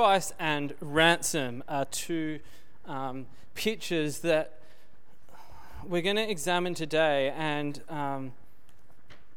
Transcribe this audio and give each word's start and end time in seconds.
sacrifice 0.00 0.32
and 0.38 0.72
ransom 0.80 1.62
are 1.68 1.84
two 1.84 2.40
um, 2.86 3.26
pictures 3.54 4.20
that 4.20 4.58
we're 5.84 6.00
going 6.00 6.16
to 6.16 6.30
examine 6.30 6.72
today. 6.72 7.34
And 7.36 7.82
um, 7.90 8.32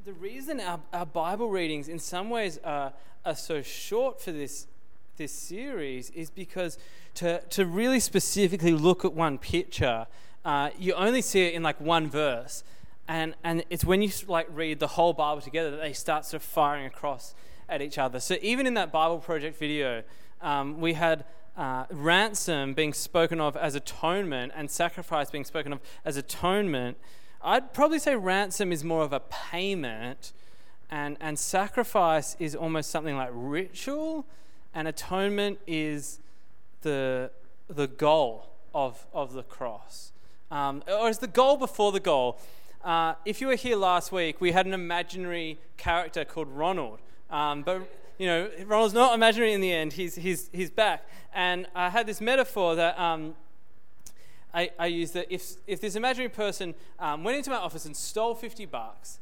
the 0.05 0.13
reason 0.13 0.61
our, 0.61 0.79
our 0.93 1.05
Bible 1.05 1.49
readings, 1.49 1.89
in 1.89 1.99
some 1.99 2.29
ways, 2.29 2.59
are, 2.63 2.93
are 3.25 3.35
so 3.35 3.61
short 3.61 4.21
for 4.21 4.31
this, 4.31 4.67
this 5.17 5.33
series 5.33 6.11
is 6.11 6.29
because 6.29 6.77
to, 7.15 7.41
to 7.49 7.65
really 7.65 7.99
specifically 7.99 8.71
look 8.71 9.03
at 9.03 9.11
one 9.11 9.37
picture, 9.37 10.07
uh, 10.45 10.69
you 10.79 10.93
only 10.93 11.21
see 11.21 11.41
it 11.41 11.55
in 11.55 11.61
like 11.61 11.81
one 11.81 12.09
verse. 12.09 12.63
And, 13.09 13.35
and 13.43 13.65
it's 13.69 13.83
when 13.83 14.01
you 14.01 14.11
like 14.29 14.47
read 14.49 14.79
the 14.79 14.87
whole 14.87 15.11
Bible 15.11 15.41
together 15.41 15.71
that 15.71 15.81
they 15.81 15.91
start 15.91 16.23
sort 16.23 16.41
of 16.41 16.47
firing 16.47 16.85
across 16.85 17.35
at 17.67 17.81
each 17.81 17.97
other. 17.97 18.21
So 18.21 18.37
even 18.41 18.65
in 18.65 18.75
that 18.75 18.93
Bible 18.93 19.17
Project 19.17 19.59
video, 19.59 20.03
um, 20.43 20.79
we 20.79 20.93
had 20.93 21.25
uh, 21.57 21.85
ransom 21.91 22.73
being 22.73 22.93
spoken 22.93 23.39
of 23.39 23.55
as 23.55 23.75
atonement 23.75 24.51
and 24.55 24.69
sacrifice 24.69 25.31
being 25.31 25.45
spoken 25.45 25.73
of 25.73 25.79
as 26.03 26.17
atonement. 26.17 26.97
I'd 27.41 27.73
probably 27.73 27.99
say 27.99 28.15
ransom 28.15 28.71
is 28.71 28.83
more 28.83 29.03
of 29.03 29.13
a 29.13 29.19
payment, 29.19 30.31
and, 30.89 31.17
and 31.19 31.37
sacrifice 31.37 32.35
is 32.39 32.55
almost 32.55 32.89
something 32.89 33.17
like 33.17 33.29
ritual, 33.33 34.25
and 34.73 34.87
atonement 34.87 35.59
is 35.67 36.19
the, 36.81 37.31
the 37.67 37.87
goal 37.87 38.49
of, 38.73 39.05
of 39.13 39.33
the 39.33 39.43
cross. 39.43 40.11
Um, 40.51 40.83
or 40.87 41.09
is 41.09 41.17
the 41.17 41.27
goal 41.27 41.57
before 41.57 41.91
the 41.91 41.99
goal? 41.99 42.39
Uh, 42.83 43.15
if 43.25 43.41
you 43.41 43.47
were 43.47 43.55
here 43.55 43.77
last 43.77 44.11
week, 44.11 44.41
we 44.41 44.51
had 44.51 44.65
an 44.65 44.73
imaginary 44.73 45.57
character 45.77 46.25
called 46.25 46.49
Ronald. 46.49 46.99
Um, 47.33 47.63
but 47.63 47.89
you 48.19 48.27
know, 48.27 48.49
Ronald's 48.65 48.93
not 48.93 49.15
imaginary 49.15 49.53
in 49.53 49.59
the 49.59 49.71
end. 49.71 49.93
He's, 49.93 50.15
he's, 50.15 50.49
he's 50.53 50.69
back. 50.69 51.05
And 51.33 51.65
I 51.73 51.89
had 51.89 52.05
this 52.05 52.21
metaphor 52.21 52.75
that 52.75 52.97
um, 52.99 53.33
I, 54.53 54.69
I 54.77 54.85
used 54.85 55.15
that 55.15 55.33
if, 55.33 55.53
if 55.65 55.81
this 55.81 55.95
imaginary 55.95 56.29
person 56.29 56.75
um, 56.99 57.23
went 57.23 57.37
into 57.37 57.49
my 57.49 57.57
office 57.57 57.85
and 57.85 57.97
stole 57.97 58.35
50 58.35 58.67
bucks, 58.67 59.19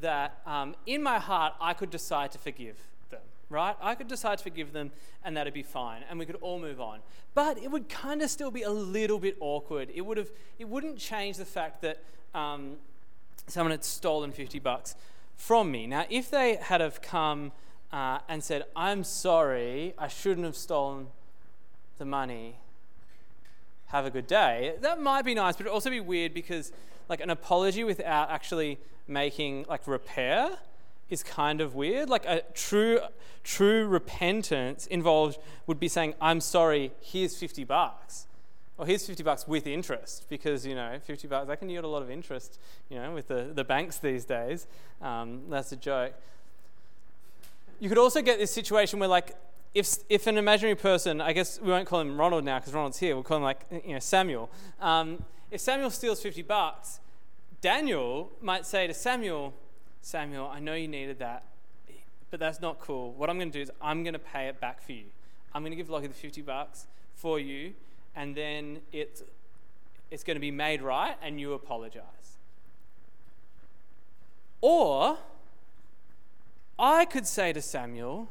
that 0.00 0.40
um, 0.44 0.76
in 0.84 1.02
my 1.02 1.18
heart 1.18 1.54
I 1.58 1.72
could 1.72 1.88
decide 1.88 2.32
to 2.32 2.38
forgive 2.38 2.76
them, 3.08 3.22
right? 3.48 3.76
I 3.80 3.94
could 3.94 4.08
decide 4.08 4.38
to 4.38 4.44
forgive 4.44 4.74
them 4.74 4.92
and 5.24 5.34
that'd 5.36 5.54
be 5.54 5.62
fine 5.62 6.02
and 6.10 6.18
we 6.18 6.26
could 6.26 6.36
all 6.36 6.58
move 6.58 6.82
on. 6.82 7.00
But 7.32 7.56
it 7.56 7.70
would 7.70 7.88
kind 7.88 8.20
of 8.20 8.28
still 8.28 8.50
be 8.50 8.62
a 8.62 8.70
little 8.70 9.18
bit 9.18 9.38
awkward. 9.40 9.90
It, 9.94 10.02
would 10.02 10.18
have, 10.18 10.30
it 10.58 10.68
wouldn't 10.68 10.98
change 10.98 11.38
the 11.38 11.46
fact 11.46 11.80
that 11.80 12.02
um, 12.34 12.76
someone 13.46 13.70
had 13.70 13.84
stolen 13.84 14.32
50 14.32 14.58
bucks 14.58 14.96
from 15.36 15.70
me. 15.70 15.86
Now, 15.86 16.06
if 16.08 16.30
they 16.30 16.56
had 16.56 16.80
have 16.80 17.02
come 17.02 17.52
uh, 17.92 18.18
and 18.28 18.42
said, 18.42 18.64
I'm 18.74 19.04
sorry, 19.04 19.94
I 19.98 20.08
shouldn't 20.08 20.44
have 20.46 20.56
stolen 20.56 21.08
the 21.98 22.04
money, 22.04 22.56
have 23.86 24.06
a 24.06 24.10
good 24.10 24.26
day, 24.26 24.74
that 24.80 25.00
might 25.00 25.24
be 25.24 25.34
nice, 25.34 25.56
but 25.56 25.62
it'd 25.62 25.72
also 25.72 25.90
be 25.90 26.00
weird 26.00 26.34
because, 26.34 26.72
like, 27.08 27.20
an 27.20 27.30
apology 27.30 27.84
without 27.84 28.30
actually 28.30 28.78
making, 29.06 29.66
like, 29.68 29.86
repair 29.86 30.50
is 31.10 31.22
kind 31.22 31.60
of 31.60 31.74
weird. 31.74 32.08
Like, 32.08 32.24
a 32.24 32.42
true, 32.54 33.00
true 33.44 33.86
repentance 33.86 34.86
involved 34.86 35.38
would 35.66 35.78
be 35.78 35.88
saying, 35.88 36.14
I'm 36.20 36.40
sorry, 36.40 36.92
here's 37.00 37.36
50 37.36 37.64
bucks 37.64 38.26
well, 38.76 38.86
here's 38.86 39.06
50 39.06 39.22
bucks 39.22 39.46
with 39.46 39.66
interest 39.66 40.26
because, 40.28 40.66
you 40.66 40.74
know, 40.74 40.98
50 41.04 41.28
bucks, 41.28 41.46
that 41.46 41.60
can 41.60 41.70
yield 41.70 41.84
a 41.84 41.88
lot 41.88 42.02
of 42.02 42.10
interest, 42.10 42.58
you 42.88 42.96
know, 42.98 43.12
with 43.12 43.28
the, 43.28 43.50
the 43.54 43.62
banks 43.62 43.98
these 43.98 44.24
days. 44.24 44.66
Um, 45.00 45.42
that's 45.48 45.70
a 45.70 45.76
joke. 45.76 46.14
You 47.78 47.88
could 47.88 47.98
also 47.98 48.20
get 48.20 48.38
this 48.38 48.50
situation 48.50 48.98
where, 48.98 49.08
like, 49.08 49.36
if, 49.74 49.96
if 50.08 50.26
an 50.26 50.38
imaginary 50.38 50.74
person, 50.74 51.20
I 51.20 51.32
guess 51.32 51.60
we 51.60 51.68
won't 51.68 51.86
call 51.86 52.00
him 52.00 52.18
Ronald 52.18 52.44
now 52.44 52.58
because 52.58 52.74
Ronald's 52.74 52.98
here, 52.98 53.14
we'll 53.14 53.22
call 53.22 53.36
him, 53.36 53.44
like, 53.44 53.60
you 53.70 53.92
know, 53.92 54.00
Samuel. 54.00 54.50
Um, 54.80 55.22
if 55.52 55.60
Samuel 55.60 55.90
steals 55.90 56.20
50 56.20 56.42
bucks, 56.42 56.98
Daniel 57.60 58.30
might 58.42 58.66
say 58.66 58.88
to 58.88 58.94
Samuel, 58.94 59.54
Samuel, 60.00 60.50
I 60.52 60.58
know 60.58 60.74
you 60.74 60.88
needed 60.88 61.20
that, 61.20 61.44
but 62.30 62.40
that's 62.40 62.60
not 62.60 62.80
cool. 62.80 63.12
What 63.12 63.30
I'm 63.30 63.38
going 63.38 63.52
to 63.52 63.58
do 63.58 63.62
is 63.62 63.70
I'm 63.80 64.02
going 64.02 64.14
to 64.14 64.18
pay 64.18 64.48
it 64.48 64.60
back 64.60 64.82
for 64.82 64.92
you. 64.92 65.04
I'm 65.54 65.62
going 65.62 65.70
to 65.70 65.76
give 65.76 65.88
Lockie 65.88 66.08
the 66.08 66.14
50 66.14 66.42
bucks 66.42 66.86
for 67.14 67.38
you 67.38 67.74
and 68.16 68.36
then 68.36 68.80
it's, 68.92 69.22
it's 70.10 70.22
going 70.24 70.36
to 70.36 70.40
be 70.40 70.50
made 70.50 70.82
right 70.82 71.16
and 71.22 71.40
you 71.40 71.52
apologize. 71.52 72.38
Or 74.60 75.18
I 76.78 77.04
could 77.04 77.26
say 77.26 77.52
to 77.52 77.60
Samuel, 77.60 78.28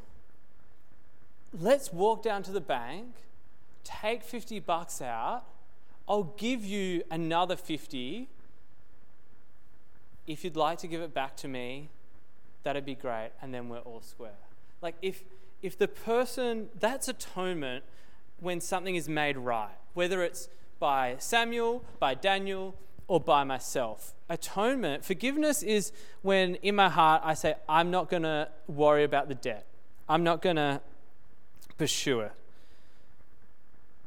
let's 1.52 1.92
walk 1.92 2.22
down 2.22 2.42
to 2.44 2.50
the 2.50 2.60
bank, 2.60 3.14
take 3.84 4.22
50 4.22 4.60
bucks 4.60 5.00
out, 5.00 5.44
I'll 6.08 6.34
give 6.36 6.64
you 6.64 7.02
another 7.10 7.56
50. 7.56 8.28
If 10.26 10.44
you'd 10.44 10.56
like 10.56 10.78
to 10.78 10.86
give 10.86 11.00
it 11.00 11.14
back 11.14 11.36
to 11.38 11.48
me, 11.48 11.88
that'd 12.62 12.84
be 12.84 12.94
great, 12.94 13.30
and 13.40 13.54
then 13.54 13.68
we're 13.68 13.78
all 13.78 14.02
square. 14.02 14.32
Like 14.82 14.96
if 15.00 15.22
if 15.62 15.78
the 15.78 15.88
person 15.88 16.68
that's 16.78 17.08
atonement 17.08 17.84
when 18.44 18.60
something 18.60 18.94
is 18.94 19.08
made 19.08 19.36
right, 19.36 19.74
whether 19.94 20.22
it's 20.22 20.48
by 20.78 21.16
Samuel, 21.18 21.84
by 21.98 22.14
Daniel, 22.14 22.76
or 23.08 23.20
by 23.20 23.44
myself. 23.44 24.14
Atonement, 24.28 25.04
forgiveness 25.04 25.62
is 25.62 25.92
when 26.22 26.54
in 26.56 26.74
my 26.74 26.88
heart 26.88 27.22
I 27.24 27.34
say, 27.34 27.54
I'm 27.68 27.90
not 27.90 28.08
going 28.08 28.22
to 28.22 28.48
worry 28.66 29.04
about 29.04 29.28
the 29.28 29.34
debt, 29.34 29.66
I'm 30.08 30.22
not 30.22 30.42
going 30.42 30.56
to 30.56 30.80
pursue 31.76 32.20
it. 32.20 32.32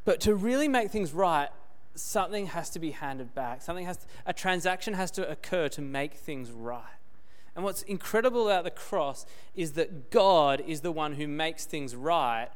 But 0.06 0.22
to 0.22 0.36
really 0.36 0.70
make 0.70 0.90
things 0.90 1.12
right, 1.12 1.50
something 1.96 2.48
has 2.48 2.70
to 2.70 2.80
be 2.80 2.92
handed 2.92 3.36
back. 3.36 3.62
Something 3.62 3.86
has 3.86 3.98
to, 3.98 4.06
a 4.26 4.34
transaction 4.34 4.94
has 4.94 5.12
to 5.12 5.30
occur 5.30 5.68
to 5.70 5.82
make 5.82 6.14
things 6.14 6.52
right. 6.52 6.84
And 7.56 7.64
what's 7.64 7.82
incredible 7.82 8.48
about 8.48 8.64
the 8.64 8.72
cross 8.72 9.26
is 9.56 9.74
that 9.74 10.12
God 10.12 10.64
is 10.66 10.82
the 10.82 10.92
one 10.92 11.14
who 11.14 11.28
makes 11.28 11.66
things 11.66 11.96
right 11.96 12.50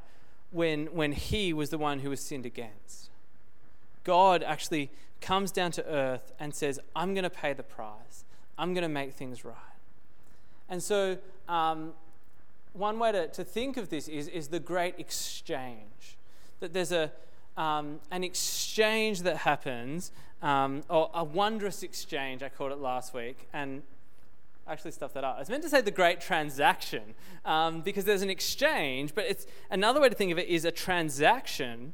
when, 0.51 0.87
when 0.87 1.13
he 1.13 1.53
was 1.53 1.69
the 1.69 1.77
one 1.77 1.99
who 1.99 2.09
was 2.09 2.19
sinned 2.19 2.45
against. 2.45 3.09
God 4.03 4.43
actually 4.43 4.89
comes 5.21 5.51
down 5.51 5.71
to 5.71 5.85
earth 5.85 6.33
and 6.39 6.53
says, 6.53 6.79
I'm 6.95 7.13
going 7.13 7.23
to 7.23 7.29
pay 7.29 7.53
the 7.53 7.63
price, 7.63 8.25
I'm 8.57 8.73
going 8.73 8.83
to 8.83 8.89
make 8.89 9.13
things 9.13 9.45
right. 9.45 9.55
And 10.69 10.81
so, 10.81 11.17
um, 11.47 11.93
one 12.73 12.99
way 12.99 13.11
to, 13.11 13.27
to 13.27 13.43
think 13.43 13.77
of 13.77 13.89
this 13.89 14.07
is, 14.07 14.27
is 14.29 14.47
the 14.47 14.59
great 14.59 14.95
exchange. 14.97 16.17
That 16.61 16.73
there's 16.73 16.91
a, 16.91 17.11
um, 17.57 17.99
an 18.11 18.23
exchange 18.23 19.23
that 19.23 19.37
happens, 19.37 20.11
um, 20.41 20.83
or 20.89 21.09
a 21.13 21.23
wondrous 21.23 21.83
exchange, 21.83 22.41
I 22.41 22.49
called 22.49 22.71
it 22.71 22.79
last 22.79 23.13
week. 23.13 23.47
And 23.51 23.83
actually 24.71 24.91
stuffed 24.91 25.13
that 25.15 25.23
up. 25.23 25.35
I 25.35 25.39
was 25.39 25.49
meant 25.49 25.63
to 25.63 25.69
say 25.69 25.81
the 25.81 25.91
great 25.91 26.21
transaction 26.21 27.13
um, 27.45 27.81
because 27.81 28.05
there's 28.05 28.21
an 28.21 28.29
exchange, 28.29 29.13
but 29.13 29.25
it's 29.25 29.45
another 29.69 29.99
way 29.99 30.09
to 30.09 30.15
think 30.15 30.31
of 30.31 30.39
it 30.39 30.47
is 30.47 30.65
a 30.65 30.71
transaction 30.71 31.93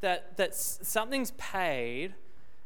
that 0.00 0.36
that 0.36 0.54
something's 0.54 1.32
paid. 1.32 2.14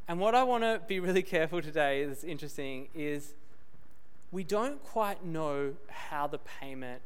And 0.07 0.19
what 0.21 0.35
I 0.35 0.43
want 0.43 0.65
to 0.65 0.81
be 0.87 1.01
really 1.01 1.23
careful 1.23 1.61
today 1.61 2.01
is 2.01 2.25
interesting 2.25 2.89
is 2.95 3.35
we 4.31 4.45
don't 4.45 4.83
quite 4.83 5.25
know 5.25 5.75
how 5.89 6.27
the 6.27 6.39
payment 6.39 7.03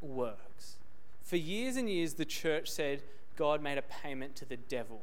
works. 0.00 0.76
For 1.22 1.36
years 1.36 1.76
and 1.76 1.90
years, 1.90 2.14
the 2.14 2.24
church 2.24 2.70
said 2.70 3.02
God 3.36 3.62
made 3.62 3.78
a 3.78 3.82
payment 3.82 4.36
to 4.36 4.44
the 4.44 4.56
devil. 4.56 5.02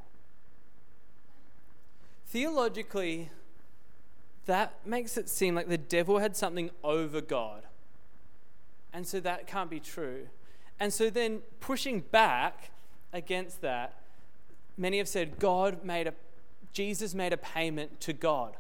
Theologically, 2.28 3.30
that 4.46 4.86
makes 4.86 5.18
it 5.18 5.30
seem 5.30 5.56
like 5.56 5.68
the 5.68 5.78
devil 5.78 6.20
had 6.20 6.36
something 6.36 6.70
over 6.84 7.22
God. 7.22 7.64
And 8.94 9.08
so 9.08 9.20
that 9.20 9.48
can't 9.48 9.70
be 9.70 9.80
true. 9.80 10.28
And 10.80 10.94
so 10.94 11.10
then 11.10 11.42
pushing 11.60 12.02
back 12.02 12.72
against 13.12 13.62
that, 13.62 13.94
many 14.78 14.98
have 14.98 15.08
said 15.08 15.40
God 15.40 15.84
made 15.84 16.08
a 16.08 16.14
Jesus 16.74 17.16
made 17.16 17.32
a 17.32 17.38
payment 17.38 18.02
to 18.02 18.12
God, 18.12 18.58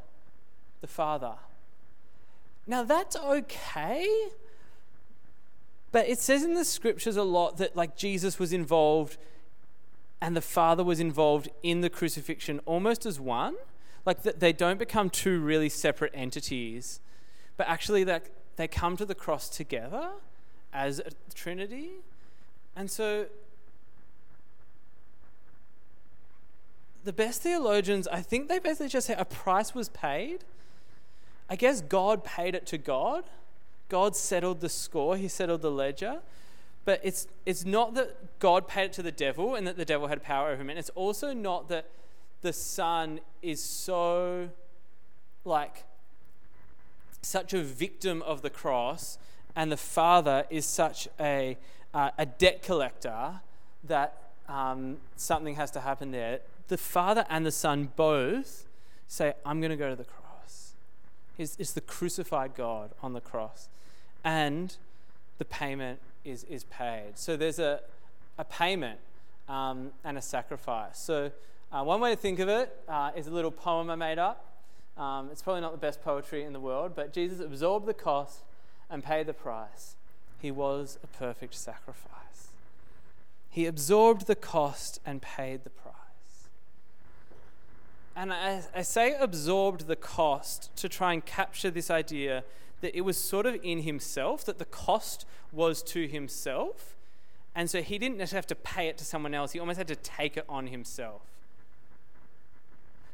the 0.80 0.88
Father. 0.88 1.34
Now 2.66 2.84
that's 2.84 3.18
okay. 3.18 4.08
But 5.92 6.08
it 6.08 6.20
says 6.20 6.44
in 6.44 6.54
the 6.54 6.66
scriptures 6.66 7.18
a 7.18 7.24
lot 7.24 7.58
that 7.58 7.76
like 7.76 7.98
Jesus 7.98 8.40
was 8.40 8.54
involved 8.54 9.18
and 10.22 10.36
the 10.36 10.42
Father 10.42 10.84
was 10.84 11.00
involved 11.00 11.50
in 11.62 11.82
the 11.82 11.90
crucifixion 11.90 12.60
almost 12.66 13.06
as 13.06 13.20
one 13.20 13.56
like 14.06 14.22
they 14.22 14.54
don't 14.54 14.78
become 14.78 15.10
two 15.10 15.40
really 15.40 15.70
separate 15.70 16.12
entities, 16.14 17.00
but 17.58 17.68
actually 17.68 18.04
that 18.04 18.28
they 18.56 18.68
come 18.68 18.96
to 18.98 19.06
the 19.06 19.16
cross 19.16 19.50
together 19.50 20.12
as 20.74 21.00
a 21.00 21.12
trinity. 21.34 21.92
And 22.76 22.90
so 22.92 23.26
the 27.04 27.14
best 27.14 27.42
theologians, 27.42 28.08
I 28.08 28.22
think 28.22 28.48
they 28.50 28.60
basically 28.60 28.90
just 28.90 29.08
say 29.08 29.16
a 29.18 29.26
price 29.26 29.74
was 29.74 29.90
paid. 29.90 30.44
I 31.50 31.56
guess 31.56 31.82
God 31.82 32.24
paid 32.24 32.56
it 32.56 32.66
to 32.68 32.78
God. 32.78 33.24
God 33.90 34.16
settled 34.16 34.62
the 34.62 34.70
score, 34.70 35.16
He 35.16 35.28
settled 35.28 35.62
the 35.62 35.72
ledger. 35.72 36.22
but 36.86 37.00
it's, 37.04 37.28
it's 37.46 37.66
not 37.66 37.94
that 37.96 38.40
God 38.40 38.68
paid 38.68 38.86
it 38.86 38.94
to 38.94 39.04
the 39.04 39.12
devil 39.12 39.56
and 39.56 39.66
that 39.68 39.78
the 39.78 39.86
devil 39.86 40.08
had 40.08 40.22
power 40.22 40.50
over 40.50 40.62
him. 40.62 40.70
And 40.70 40.78
it's 40.78 40.92
also 40.92 41.34
not 41.34 41.68
that 41.70 41.90
the 42.42 42.54
Son 42.54 43.20
is 43.42 43.62
so, 43.64 44.50
like, 45.44 45.84
such 47.22 47.54
a 47.54 47.62
victim 47.62 48.22
of 48.22 48.42
the 48.42 48.50
cross 48.50 49.18
and 49.56 49.72
the 49.72 49.78
Father 49.78 50.46
is 50.50 50.66
such 50.66 51.08
a, 51.20 51.58
uh, 51.94 52.12
a 52.18 52.26
debt 52.26 52.62
collector 52.62 53.42
that 53.86 54.22
um, 54.48 54.98
something 55.16 55.56
has 55.56 55.72
to 55.72 55.80
happen 55.80 56.12
there. 56.12 56.42
The 56.68 56.78
Father 56.78 57.26
and 57.30 57.46
the 57.46 57.52
Son 57.52 57.90
both 57.96 58.68
say, 59.08 59.34
I'm 59.46 59.62
going 59.62 59.72
to 59.72 59.78
go 59.78 59.90
to 59.90 59.96
the 59.96 60.04
cross. 60.04 60.74
It's, 61.38 61.56
it's 61.58 61.72
the 61.72 61.82
crucified 61.82 62.56
God 62.56 62.92
on 63.02 63.14
the 63.14 63.22
cross. 63.22 63.70
And 64.24 64.76
the 65.38 65.46
payment 65.46 66.00
is, 66.24 66.44
is 66.46 66.64
paid. 66.66 67.12
So 67.16 67.38
there's 67.38 67.60
a, 67.60 67.82
a 68.38 68.44
payment 68.44 69.00
um, 69.48 69.92
and 70.04 70.18
a 70.18 70.22
sacrifice. 70.22 71.00
So 71.00 71.32
uh, 71.76 71.84
one 71.84 72.00
way 72.00 72.10
to 72.12 72.16
think 72.16 72.40
of 72.40 72.48
it 72.48 72.74
uh, 72.88 73.12
is 73.18 73.28
a 73.28 73.32
little 73.32 73.52
poem 73.52 73.90
I 73.90 73.96
made 73.96 74.18
up. 74.18 74.46
Um, 74.98 75.28
it's 75.30 75.42
probably 75.42 75.60
not 75.60 75.74
the 75.74 75.78
best 75.78 76.02
poetry 76.02 76.44
in 76.44 76.54
the 76.54 76.60
world, 76.60 76.94
but 76.96 77.12
Jesus 77.12 77.42
absorbed 77.42 77.86
the 77.86 77.94
cost 77.94 78.44
and 78.90 79.04
paid 79.04 79.28
the 79.28 79.34
price. 79.34 79.98
He 80.42 80.52
was 80.52 80.98
a 81.04 81.08
perfect 81.08 81.54
sacrifice. 81.54 82.48
He 83.50 83.66
absorbed 83.66 84.26
the 84.26 84.38
cost 84.38 85.02
and 85.06 85.22
paid 85.22 85.66
the 85.66 85.70
price. 85.70 85.94
And 88.16 88.32
I, 88.32 88.62
I 88.74 88.82
say 88.82 89.14
absorbed 89.20 89.88
the 89.88 89.98
cost 89.98 90.74
to 90.78 90.88
try 90.88 91.12
and 91.12 91.26
capture 91.26 91.70
this 91.70 91.92
idea 91.92 92.46
that 92.80 92.96
it 92.96 93.02
was 93.02 93.18
sort 93.18 93.46
of 93.46 93.60
in 93.62 93.82
himself, 93.82 94.46
that 94.46 94.60
the 94.60 94.66
cost 94.66 95.26
was 95.52 95.84
to 95.84 96.08
himself. 96.08 96.96
And 97.54 97.70
so 97.70 97.82
he 97.82 97.98
didn't 97.98 98.18
necessarily 98.18 98.40
have 98.40 98.48
to 98.48 98.56
pay 98.56 98.88
it 98.88 98.98
to 99.00 99.04
someone 99.04 99.34
else, 99.34 99.52
he 99.52 99.60
almost 99.60 99.78
had 99.78 99.90
to 99.90 99.98
take 99.98 100.38
it 100.38 100.46
on 100.48 100.68
himself. 100.68 101.35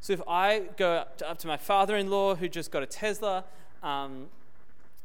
So 0.01 0.13
if 0.13 0.21
I 0.27 0.63
go 0.77 0.93
up 0.93 1.17
to, 1.19 1.29
up 1.29 1.37
to 1.39 1.47
my 1.47 1.57
father 1.57 1.95
in 1.95 2.09
law 2.09 2.33
who 2.33 2.49
just 2.49 2.71
got 2.71 2.81
a 2.81 2.87
Tesla, 2.87 3.45
um, 3.83 4.25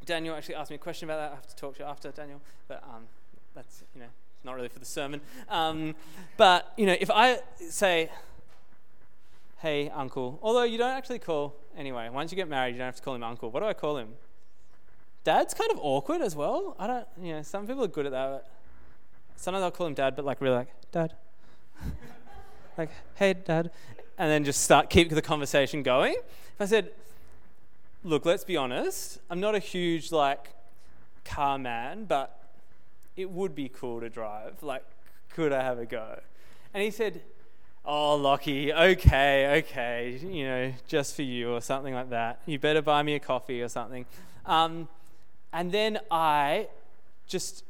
Daniel 0.07 0.35
actually 0.35 0.55
asked 0.55 0.71
me 0.71 0.77
a 0.77 0.79
question 0.79 1.09
about 1.09 1.19
that. 1.19 1.33
I 1.33 1.35
have 1.35 1.47
to 1.47 1.57
talk 1.57 1.77
to 1.77 1.83
you 1.83 1.89
after, 1.89 2.11
Daniel. 2.11 2.41
But 2.67 2.83
um, 2.83 3.03
that's, 3.55 3.85
you 3.95 4.01
know, 4.01 4.07
not 4.43 4.55
really 4.55 4.71
for 4.71 4.79
the 4.79 4.87
sermon. 4.87 5.21
Um, 5.51 5.95
but, 6.39 6.73
you 6.79 6.87
know, 6.87 6.97
if 6.99 7.11
I 7.11 7.41
say, 7.69 8.09
hey, 9.59 9.91
uncle, 9.91 10.39
although 10.43 10.63
you 10.63 10.79
don't 10.79 10.97
actually 10.97 11.19
call, 11.19 11.55
anyway, 11.77 12.09
once 12.09 12.33
you 12.33 12.37
get 12.37 12.49
married, 12.49 12.73
you 12.73 12.79
don't 12.79 12.87
have 12.87 12.97
to 12.97 13.03
call 13.03 13.15
him 13.15 13.23
uncle. 13.23 13.51
What 13.51 13.61
do 13.61 13.67
I 13.67 13.75
call 13.75 13.99
him? 13.99 14.15
Dad's 15.25 15.53
kind 15.53 15.71
of 15.71 15.79
awkward 15.83 16.23
as 16.23 16.35
well. 16.35 16.75
I 16.79 16.87
don't, 16.87 17.07
you 17.21 17.35
know, 17.35 17.43
some 17.43 17.67
people 17.67 17.85
are 17.85 17.89
good 17.89 18.07
at 18.07 18.13
that. 18.13 18.47
sometimes 19.37 19.63
I'll 19.63 19.71
call 19.71 19.89
him 19.89 19.95
dad, 19.95 20.17
but 20.17 20.25
like 20.25 20.41
really 20.41 20.57
like, 20.57 20.69
dad. 20.91 21.13
like, 22.79 22.91
hey, 23.17 23.35
dad 23.35 23.71
and 24.19 24.31
then 24.31 24.45
just 24.45 24.63
start 24.63 24.91
keep 24.91 25.11
the 25.11 25.23
conversation 25.23 25.83
going. 25.83 26.15
If 26.15 26.61
I 26.61 26.67
said, 26.67 26.91
look, 28.05 28.25
let's 28.25 28.45
be 28.45 28.57
honest, 28.57 29.19
I'm 29.31 29.41
not 29.41 29.55
a 29.55 29.59
huge 29.59 30.13
like 30.13 30.51
car 31.25 31.59
man, 31.59 32.05
but 32.05 32.41
it 33.17 33.31
would 33.31 33.55
be 33.55 33.69
cool 33.69 34.01
to 34.01 34.09
drive. 34.09 34.63
Like, 34.63 34.85
could 35.31 35.53
I 35.53 35.63
have 35.63 35.79
a 35.79 35.87
go? 35.87 36.21
And 36.73 36.83
he 36.83 36.91
said, 36.91 37.21
Oh, 37.89 38.17
Lockie, 38.17 38.73
okay, 38.73 39.63
okay, 39.63 40.19
you 40.21 40.45
know, 40.45 40.73
just 40.89 41.15
for 41.15 41.23
you 41.23 41.55
or 41.55 41.61
something 41.61 41.95
like 41.95 42.11
that. 42.11 42.41
You 42.45 42.59
better 42.59 42.83
buy 42.83 43.05
me 43.05 43.15
a 43.15 43.21
coffee 43.21 43.63
or 43.63 43.69
something. 43.69 44.07
Um, 44.45 44.89
and 45.53 45.71
then 45.71 46.01
I 46.11 46.67
just 47.29 47.63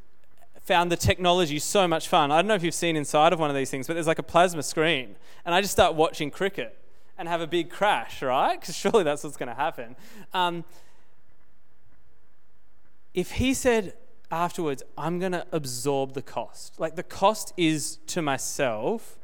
found 0.67 0.91
the 0.91 0.97
technology 0.97 1.61
so 1.61 1.87
much 1.87 2.09
fun. 2.09 2.33
I 2.33 2.39
don't 2.39 2.49
know 2.49 2.57
if 2.57 2.65
you've 2.65 2.75
seen 2.75 2.97
inside 2.97 3.33
of 3.33 3.39
one 3.39 3.49
of 3.49 3.55
these 3.55 3.71
things, 3.71 3.87
but 3.87 3.95
there's 3.95 4.09
like 4.09 4.19
a 4.19 4.25
plasma 4.25 4.65
screen. 4.65 5.15
And 5.45 5.55
I 5.55 5.61
just 5.61 5.73
start 5.73 5.95
watching 5.95 6.29
cricket 6.29 6.77
and 7.17 7.29
have 7.29 7.41
a 7.41 7.47
big 7.47 7.71
crash, 7.71 8.21
right? 8.21 8.61
Because 8.61 8.75
surely 8.75 9.05
that's 9.05 9.23
what's 9.23 9.37
going 9.37 9.49
to 9.49 9.55
happen. 9.55 9.95
Um, 10.35 10.65
if 13.15 13.33
he 13.33 13.55
said 13.55 13.95
afterwards, 14.33 14.83
I'm 14.99 15.21
going 15.21 15.33
to 15.33 15.47
absorb 15.53 16.15
the 16.15 16.23
cost, 16.23 16.81
like 16.81 16.97
the 16.97 17.05
cost 17.05 17.53
is 17.57 17.99
to 18.09 18.21
myself, 18.21 19.17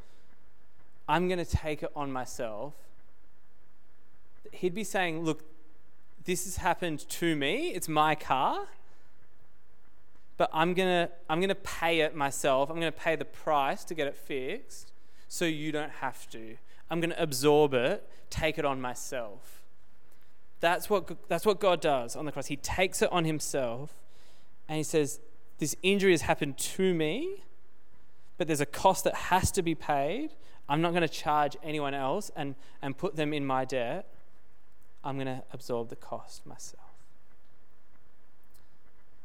I'm 1.09 1.27
going 1.27 1.43
to 1.43 1.45
take 1.45 1.83
it 1.83 1.91
on 1.93 2.09
myself, 2.09 2.73
he'd 4.53 4.73
be 4.73 4.85
saying, 4.85 5.25
Look, 5.25 5.43
this 6.23 6.45
has 6.45 6.57
happened 6.57 7.07
to 7.09 7.35
me, 7.35 7.73
it's 7.73 7.89
my 7.89 8.15
car 8.15 8.67
but 10.43 10.49
I'm 10.51 10.73
going 10.73 10.89
to 10.89 11.13
I'm 11.29 11.39
going 11.39 11.47
to 11.47 11.55
pay 11.55 12.01
it 12.01 12.17
myself. 12.17 12.69
I'm 12.69 12.77
going 12.77 12.91
to 12.91 12.99
pay 12.99 13.15
the 13.15 13.23
price 13.23 13.85
to 13.85 13.93
get 13.93 14.07
it 14.07 14.17
fixed 14.17 14.91
so 15.29 15.45
you 15.45 15.71
don't 15.71 15.89
have 16.01 16.29
to. 16.31 16.57
I'm 16.89 16.99
going 16.99 17.11
to 17.11 17.23
absorb 17.23 17.73
it, 17.73 18.05
take 18.29 18.57
it 18.57 18.65
on 18.65 18.81
myself. 18.81 19.63
That's 20.59 20.89
what, 20.89 21.29
that's 21.29 21.45
what 21.45 21.61
God 21.61 21.79
does 21.79 22.17
on 22.17 22.25
the 22.25 22.33
cross. 22.33 22.47
He 22.47 22.57
takes 22.57 23.01
it 23.01 23.09
on 23.09 23.23
himself 23.23 23.93
and 24.67 24.75
he 24.75 24.83
says, 24.83 25.21
This 25.59 25.77
injury 25.81 26.11
has 26.11 26.23
happened 26.23 26.57
to 26.57 26.93
me, 26.93 27.45
but 28.37 28.47
there's 28.47 28.59
a 28.59 28.65
cost 28.65 29.05
that 29.05 29.15
has 29.15 29.49
to 29.51 29.61
be 29.61 29.75
paid. 29.75 30.31
I'm 30.67 30.81
not 30.81 30.89
going 30.89 31.03
to 31.03 31.07
charge 31.07 31.55
anyone 31.63 31.93
else 31.93 32.31
and, 32.35 32.55
and 32.81 32.97
put 32.97 33.15
them 33.15 33.31
in 33.31 33.45
my 33.45 33.63
debt. 33.63 34.09
I'm 35.05 35.15
going 35.15 35.27
to 35.27 35.41
absorb 35.53 35.87
the 35.87 35.95
cost 35.95 36.45
myself. 36.45 36.82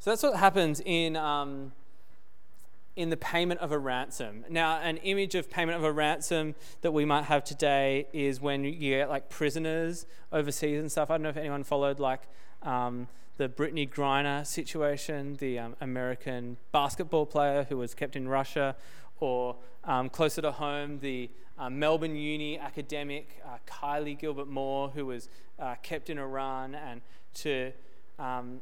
So 0.00 0.10
that's 0.10 0.22
what 0.22 0.36
happens 0.36 0.80
in, 0.84 1.16
um, 1.16 1.72
in 2.94 3.10
the 3.10 3.16
payment 3.16 3.60
of 3.60 3.72
a 3.72 3.78
ransom. 3.78 4.44
Now, 4.48 4.78
an 4.78 4.98
image 4.98 5.34
of 5.34 5.50
payment 5.50 5.76
of 5.76 5.82
a 5.82 5.92
ransom 5.92 6.54
that 6.82 6.92
we 6.92 7.04
might 7.04 7.24
have 7.24 7.42
today 7.42 8.06
is 8.12 8.40
when 8.40 8.62
you 8.62 8.72
get 8.72 9.08
like 9.08 9.28
prisoners 9.28 10.06
overseas 10.32 10.78
and 10.78 10.90
stuff. 10.90 11.10
I 11.10 11.14
don't 11.14 11.22
know 11.22 11.30
if 11.30 11.36
anyone 11.36 11.64
followed 11.64 11.98
like 11.98 12.22
um, 12.62 13.08
the 13.38 13.48
Brittany 13.48 13.88
Griner 13.88 14.46
situation, 14.46 15.36
the 15.40 15.58
um, 15.58 15.76
American 15.80 16.58
basketball 16.70 17.26
player 17.26 17.66
who 17.68 17.76
was 17.76 17.92
kept 17.94 18.14
in 18.14 18.28
Russia, 18.28 18.76
or 19.18 19.56
um, 19.84 20.08
closer 20.08 20.42
to 20.42 20.52
home, 20.52 21.00
the 21.00 21.28
uh, 21.58 21.68
Melbourne 21.68 22.14
Uni 22.14 22.56
academic 22.56 23.42
uh, 23.44 23.58
Kylie 23.66 24.16
Gilbert 24.16 24.48
Moore, 24.48 24.90
who 24.90 25.06
was 25.06 25.28
uh, 25.58 25.74
kept 25.82 26.08
in 26.08 26.18
Iran, 26.18 26.76
and 26.76 27.00
to 27.34 27.72
um, 28.18 28.60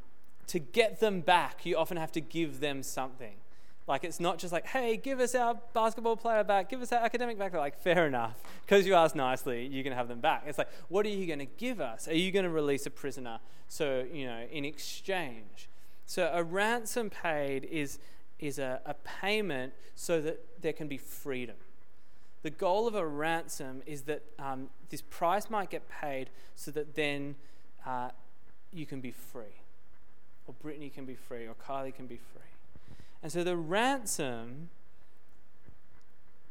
to 0.49 0.59
get 0.59 1.01
them 1.01 1.21
back, 1.21 1.67
you 1.67 1.77
often 1.77 1.97
have 1.97 2.13
to 2.13 2.21
give 2.21 2.61
them 2.61 2.83
something. 2.83 3.35
Like, 3.87 4.03
it's 4.03 4.19
not 4.19 4.39
just 4.39 4.53
like, 4.53 4.67
hey, 4.67 4.97
give 4.97 5.21
us 5.21 5.35
our 5.35 5.57
basketball 5.73 6.17
player 6.17 6.43
back, 6.43 6.69
give 6.69 6.83
us 6.83 6.93
our 6.93 7.05
academic 7.05 7.39
back. 7.39 7.53
They're 7.53 7.61
like, 7.61 7.79
fair 7.79 8.07
enough. 8.07 8.35
Because 8.63 8.85
you 8.85 8.95
asked 8.95 9.15
nicely, 9.15 9.65
you 9.67 9.85
can 9.85 9.93
have 9.93 10.09
them 10.09 10.21
back. 10.21 10.43
It's 10.47 10.59
like, 10.59 10.69
what 10.89 11.07
are 11.07 11.11
you 11.11 11.27
going 11.27 11.39
to 11.39 11.47
give 11.47 11.81
us? 11.81 12.09
Are 12.09 12.15
you 12.15 12.33
going 12.33 12.45
to 12.45 12.51
release 12.51 12.85
a 12.87 12.91
prisoner? 12.91 13.39
So, 13.69 14.05
you 14.13 14.27
know, 14.27 14.45
in 14.51 14.65
exchange. 14.65 15.69
So, 16.05 16.31
a 16.33 16.43
ransom 16.43 17.11
paid 17.11 17.65
is, 17.65 18.01
is 18.41 18.59
a, 18.59 18.81
a 18.87 18.95
payment 18.95 19.73
so 19.95 20.21
that 20.21 20.63
there 20.63 20.73
can 20.73 20.89
be 20.89 20.99
freedom. 20.99 21.57
The 22.43 22.51
goal 22.51 22.89
of 22.89 22.97
a 22.97 23.07
ransom 23.07 23.83
is 23.87 24.03
that 24.03 24.23
um, 24.39 24.69
this 24.91 25.03
price 25.03 25.49
might 25.49 25.71
get 25.71 25.89
paid 25.89 26.31
so 26.57 26.73
that 26.73 26.97
then 26.97 27.37
uh, 27.85 28.11
you 28.73 28.85
can 28.85 29.01
be 29.01 29.13
free 29.13 29.66
or 30.47 30.55
Brittany 30.63 30.91
can 30.91 31.05
be 31.05 31.15
free, 31.15 31.47
or 31.47 31.55
Kylie 31.55 31.95
can 31.95 32.07
be 32.07 32.17
free. 32.17 32.97
And 33.23 33.33
so 33.33 33.43
the 33.43 33.57
ransom 33.57 34.71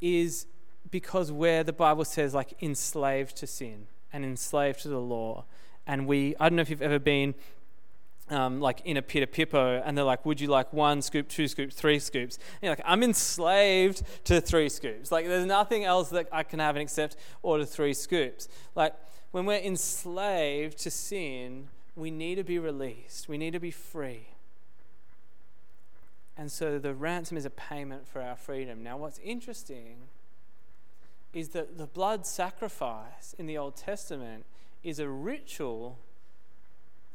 is 0.00 0.46
because 0.90 1.32
we're, 1.32 1.64
the 1.64 1.72
Bible 1.72 2.04
says, 2.04 2.34
like 2.34 2.54
enslaved 2.62 3.36
to 3.38 3.46
sin 3.46 3.86
and 4.12 4.24
enslaved 4.24 4.80
to 4.80 4.88
the 4.88 5.00
law. 5.00 5.44
And 5.86 6.06
we, 6.06 6.34
I 6.38 6.48
don't 6.48 6.56
know 6.56 6.62
if 6.62 6.70
you've 6.70 6.82
ever 6.82 6.98
been 6.98 7.34
um, 8.28 8.60
like 8.60 8.82
in 8.84 8.96
a 8.96 9.02
Pidapipo 9.02 9.82
and 9.84 9.96
they're 9.96 10.04
like, 10.04 10.26
would 10.26 10.40
you 10.40 10.48
like 10.48 10.72
one 10.72 11.00
scoop, 11.00 11.28
two 11.28 11.48
scoops, 11.48 11.74
three 11.74 11.98
scoops? 11.98 12.36
And 12.36 12.62
you're 12.62 12.72
like, 12.72 12.82
I'm 12.84 13.02
enslaved 13.02 14.02
to 14.24 14.40
three 14.40 14.68
scoops. 14.68 15.12
Like, 15.12 15.26
there's 15.26 15.46
nothing 15.46 15.84
else 15.84 16.08
that 16.10 16.28
I 16.32 16.42
can 16.42 16.58
have 16.58 16.76
and 16.76 16.82
except 16.82 17.16
order 17.42 17.64
three 17.64 17.94
scoops. 17.94 18.48
Like, 18.74 18.94
when 19.30 19.46
we're 19.46 19.60
enslaved 19.60 20.78
to 20.78 20.90
sin, 20.90 21.68
we 21.96 22.10
need 22.10 22.34
to 22.34 22.44
be 22.44 22.58
released, 22.58 23.28
we 23.28 23.38
need 23.38 23.52
to 23.52 23.60
be 23.60 23.70
free. 23.70 24.28
And 26.36 26.52
so 26.52 26.78
the 26.78 26.94
ransom 26.94 27.38
is 27.38 27.46
a 27.46 27.50
payment 27.50 28.06
for 28.06 28.20
our 28.20 28.36
freedom. 28.36 28.82
Now, 28.82 28.98
what's 28.98 29.18
interesting 29.20 29.96
is 31.32 31.50
that 31.50 31.78
the 31.78 31.86
blood 31.86 32.26
sacrifice 32.26 33.34
in 33.38 33.46
the 33.46 33.56
Old 33.56 33.76
Testament 33.76 34.44
is 34.84 34.98
a 34.98 35.08
ritual 35.08 35.98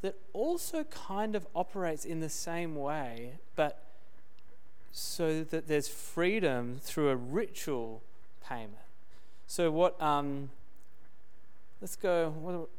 that 0.01 0.15
also 0.33 0.83
kind 0.85 1.35
of 1.35 1.45
operates 1.55 2.03
in 2.03 2.19
the 2.19 2.29
same 2.29 2.75
way, 2.75 3.33
but 3.55 3.83
so 4.91 5.43
that 5.43 5.67
there's 5.67 5.87
freedom 5.87 6.79
through 6.81 7.09
a 7.09 7.15
ritual 7.15 8.01
payment. 8.43 8.73
So, 9.45 9.69
what, 9.69 10.01
um, 10.01 10.49
let's 11.79 11.95
go, 11.95 12.29
what, 12.29 12.69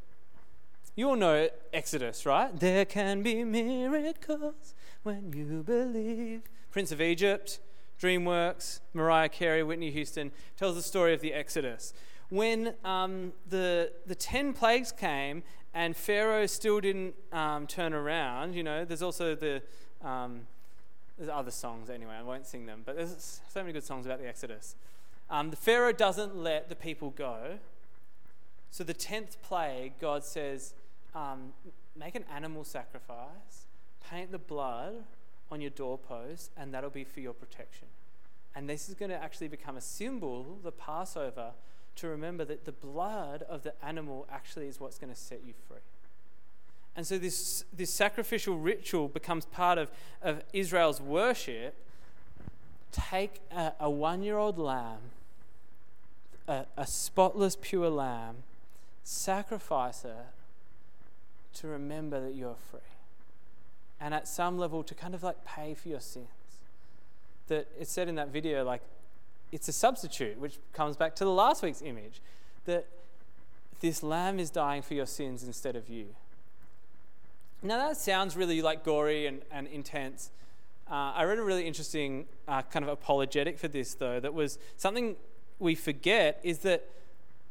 you 0.95 1.09
all 1.09 1.17
know 1.17 1.49
Exodus, 1.73 2.27
right? 2.27 2.59
There 2.59 2.85
can 2.85 3.23
be 3.23 3.45
miracles 3.45 4.75
when 5.03 5.33
you 5.33 5.63
believe. 5.63 6.43
Prince 6.71 6.93
of 6.93 7.01
Egypt, 7.01 7.61
DreamWorks, 8.01 8.81
Mariah 8.93 9.31
Carey, 9.31 9.63
Whitney 9.63 9.91
Houston, 9.91 10.33
tells 10.57 10.75
the 10.75 10.83
story 10.83 11.15
of 11.15 11.21
the 11.21 11.33
Exodus. 11.33 11.95
When 12.29 12.75
um, 12.85 13.33
the, 13.49 13.93
the 14.07 14.15
10 14.15 14.53
plagues 14.53 14.93
came 14.93 15.43
and 15.73 15.97
Pharaoh 15.97 16.47
still 16.47 16.81
didn't 16.81 17.15
um, 17.33 17.67
turn 17.67 17.95
around, 17.95 18.55
you 18.55 18.63
know, 18.63 18.85
there's 18.85 19.03
also 19.03 19.35
the, 19.35 19.63
um, 20.03 20.43
there's 21.17 21.31
other 21.31 21.51
songs 21.51 21.89
anyway, 21.89 22.17
I 22.19 22.23
won't 22.23 22.47
sing 22.47 22.67
them, 22.67 22.83
but 22.85 22.97
there's 22.97 23.41
so 23.49 23.61
many 23.61 23.73
good 23.73 23.85
songs 23.85 24.05
about 24.05 24.19
the 24.19 24.29
Exodus. 24.29 24.77
Um, 25.31 25.49
the 25.49 25.57
Pharaoh 25.57 25.93
doesn't 25.93 26.37
let 26.37 26.69
the 26.69 26.77
people 26.77 27.11
go. 27.11 27.59
So 28.71 28.85
the 28.85 28.95
10th 28.95 29.37
plague, 29.43 29.93
God 30.01 30.25
says, 30.25 30.75
um, 31.15 31.53
make 31.97 32.15
an 32.15 32.25
animal 32.35 32.65
sacrifice, 32.65 33.67
paint 34.09 34.33
the 34.33 34.39
blood 34.39 35.05
on 35.51 35.61
your 35.61 35.71
doorpost, 35.71 36.51
and 36.57 36.73
that'll 36.73 36.91
be 36.91 37.05
for 37.05 37.21
your 37.21 37.35
protection. 37.35 37.89
And 38.55 38.69
this 38.69 38.89
is 38.89 38.95
going 38.95 39.11
to 39.11 39.23
actually 39.23 39.49
become 39.49 39.77
a 39.77 39.81
symbol, 39.81 40.59
the 40.63 40.73
Passover, 40.73 41.53
to 41.97 42.09
remember 42.09 42.45
that 42.45 42.65
the 42.65 42.73
blood 42.73 43.43
of 43.43 43.63
the 43.63 43.75
animal 43.85 44.27
actually 44.31 44.69
is 44.69 44.81
what's 44.81 44.99
going 44.99 45.13
to 45.13 45.19
set 45.19 45.41
you 45.45 45.53
free. 45.69 45.79
And 46.97 47.07
so 47.07 47.19
this, 47.19 47.65
this 47.73 47.93
sacrificial 47.93 48.59
ritual 48.59 49.09
becomes 49.09 49.47
part 49.47 49.79
of, 49.79 49.91
of 50.21 50.43
Israel's 50.53 51.01
worship. 51.01 51.75
Take 52.91 53.41
a, 53.51 53.73
a 53.81 53.89
one 53.89 54.23
year 54.23 54.37
old 54.37 54.59
lamb, 54.59 54.99
a, 56.47 56.67
a 56.77 56.87
spotless, 56.87 57.57
pure 57.61 57.89
lamb, 57.89 58.37
sacrifice 59.03 60.05
it 60.05 60.27
to 61.55 61.69
remember 61.69 62.21
that 62.21 62.35
you're 62.35 62.57
free. 62.71 62.81
And 64.01 64.13
at 64.13 64.27
some 64.27 64.59
level, 64.59 64.83
to 64.83 64.95
kind 64.95 65.15
of 65.15 65.23
like 65.23 65.45
pay 65.45 65.75
for 65.75 65.89
your 65.89 66.01
sins. 66.01 66.27
That 67.49 67.69
it 67.79 67.89
said 67.89 68.09
in 68.09 68.15
that 68.17 68.29
video, 68.29 68.65
like, 68.65 68.83
it's 69.51 69.69
a 69.69 69.73
substitute, 69.73 70.39
which 70.39 70.59
comes 70.73 70.97
back 70.97 71.15
to 71.17 71.25
the 71.25 71.31
last 71.31 71.63
week's 71.63 71.83
image, 71.83 72.21
that 72.65 72.87
this 73.81 74.03
lamb 74.03 74.39
is 74.39 74.51
dying 74.51 74.83
for 74.83 74.95
your 74.95 75.07
sins 75.07 75.43
instead 75.43 75.77
of 75.77 75.89
you. 75.89 76.07
Now, 77.63 77.79
that 77.79 77.97
sounds 77.97 78.37
really 78.37 78.63
like 78.63 78.83
gory 78.85 79.27
and, 79.27 79.43
and 79.53 79.67
intense. 79.69 80.31
Uh, 80.91 81.13
I 81.15 81.25
read 81.25 81.39
a 81.39 81.43
really 81.43 81.67
interesting 81.67 82.27
uh, 82.49 82.63
kind 82.63 82.85
of 82.85 82.89
apologetic 82.89 83.59
for 83.59 83.69
this, 83.69 83.95
though, 83.95 84.19
that 84.19 84.35
was 84.35 84.59
something 84.77 85.17
we 85.59 85.75
forget 85.75 86.41
is 86.43 86.59
that 86.61 86.89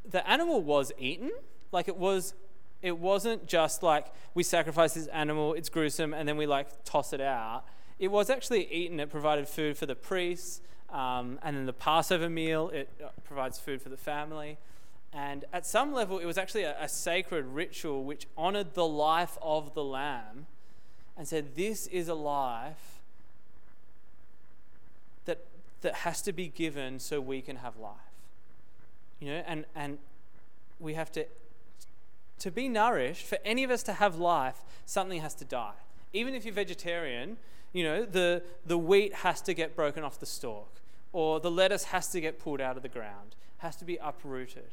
the 0.10 0.28
animal 0.30 0.62
was 0.62 0.92
eaten. 1.00 1.32
Like 1.72 1.88
it 1.88 1.96
was, 1.96 2.34
it 2.82 2.98
wasn't 2.98 3.46
just 3.48 3.84
like 3.84 4.08
we 4.34 4.44
sacrifice 4.44 4.94
this 4.94 5.08
animal, 5.08 5.54
it's 5.54 5.70
gruesome, 5.70 6.14
and 6.14 6.28
then 6.28 6.38
we 6.38 6.46
like 6.46 6.84
toss 6.84 7.14
it 7.14 7.22
out. 7.22 7.64
It 8.00 8.10
was 8.10 8.30
actually 8.30 8.72
eaten. 8.74 9.00
It 9.00 9.10
provided 9.10 9.48
food 9.48 9.78
for 9.78 9.86
the 9.86 9.96
priests, 9.96 10.62
um, 10.90 11.40
and 11.44 11.56
then 11.56 11.66
the 11.66 11.74
Passover 11.74 12.30
meal. 12.30 12.70
It 12.70 12.90
uh, 13.04 13.10
provides 13.24 13.60
food 13.60 13.82
for 13.82 13.90
the 13.90 13.98
family. 13.98 14.58
And 15.14 15.46
at 15.52 15.66
some 15.66 15.94
level, 15.94 16.20
it 16.20 16.26
was 16.26 16.38
actually 16.38 16.64
a, 16.64 16.76
a 16.82 16.88
sacred 16.88 17.46
ritual 17.46 18.04
which 18.04 18.28
honored 18.38 18.74
the 18.74 18.88
life 18.88 19.38
of 19.42 19.74
the 19.74 19.84
lamb 19.84 20.48
and 21.18 21.28
said, 21.28 21.56
This 21.56 21.88
is 21.88 22.08
a 22.08 22.16
life 22.16 23.02
that, 25.26 25.46
that 25.82 25.96
has 25.96 26.22
to 26.24 26.34
be 26.34 26.48
given 26.48 26.98
so 26.98 27.20
we 27.20 27.42
can 27.42 27.58
have 27.58 27.78
life. 27.78 27.94
You 29.20 29.28
know, 29.28 29.44
and, 29.46 29.66
and 29.76 30.00
we 30.80 30.96
have 30.96 31.12
to, 31.12 31.26
to 32.42 32.52
be 32.52 32.70
nourished, 32.70 33.26
for 33.26 33.40
any 33.44 33.64
of 33.64 33.72
us 33.72 33.84
to 33.84 33.94
have 33.94 34.18
life, 34.18 34.62
something 34.86 35.22
has 35.22 35.34
to 35.36 35.46
die. 35.46 35.80
Even 36.14 36.36
if 36.36 36.46
you're 36.46 36.54
vegetarian, 36.54 37.38
you 37.74 37.84
know, 37.84 38.06
the, 38.06 38.44
the 38.66 38.78
wheat 38.78 39.14
has 39.16 39.42
to 39.42 39.54
get 39.54 39.76
broken 39.76 40.04
off 40.04 40.20
the 40.20 40.26
stalk, 40.26 40.82
or 41.14 41.40
the 41.40 41.52
lettuce 41.52 41.86
has 41.86 42.10
to 42.10 42.22
get 42.22 42.40
pulled 42.40 42.62
out 42.62 42.78
of 42.78 42.84
the 42.84 42.90
ground, 42.90 43.36
has 43.60 43.76
to 43.78 43.86
be 43.86 43.98
uprooted 43.98 44.72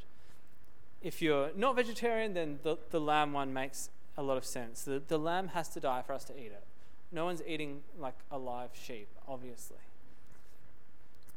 if 1.03 1.23
you're 1.23 1.51
not 1.55 1.77
vegetarian, 1.77 2.35
then 2.35 2.59
the, 2.63 2.77
the 2.91 3.01
lamb 3.01 3.33
one 3.33 3.53
makes 3.53 3.91
a 4.17 4.23
lot 4.23 4.37
of 4.37 4.45
sense. 4.45 4.83
The, 4.83 5.01
the 5.07 5.19
lamb 5.19 5.49
has 5.49 5.69
to 5.71 5.81
die 5.81 6.03
for 6.03 6.13
us 6.13 6.25
to 6.25 6.37
eat 6.37 6.53
it. 6.53 6.65
No 7.13 7.25
one's 7.25 7.43
eating 7.47 7.83
like 7.99 8.17
a 8.31 8.39
live 8.39 8.71
sheep, 8.73 9.09
obviously. 9.27 9.79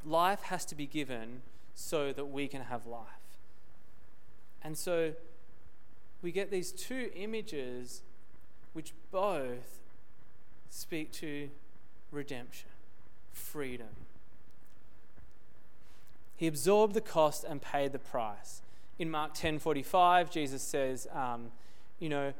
Life 0.03 0.43
has 0.43 0.65
to 0.65 0.75
be 0.75 0.87
given 0.87 1.43
so 1.75 2.11
that 2.11 2.25
we 2.25 2.47
can 2.47 2.63
have 2.63 2.87
life. 2.87 3.05
And 4.63 4.77
so 4.77 5.13
we 6.21 6.31
get 6.31 6.51
these 6.51 6.71
two 6.71 7.09
images 7.15 8.01
which 8.73 8.93
both 9.11 9.79
speak 10.69 11.11
to 11.11 11.49
redemption, 12.11 12.69
freedom. 13.33 13.87
He 16.35 16.47
absorbed 16.47 16.93
the 16.93 17.01
cost 17.01 17.43
and 17.43 17.61
paid 17.61 17.91
the 17.91 17.99
price 17.99 18.61
in 19.01 19.09
Mark 19.09 19.33
10:45, 19.33 20.29
Jesus 20.29 20.61
says, 20.61 21.07
um, 21.11 21.51
you 21.99 22.07
know, 22.07 22.33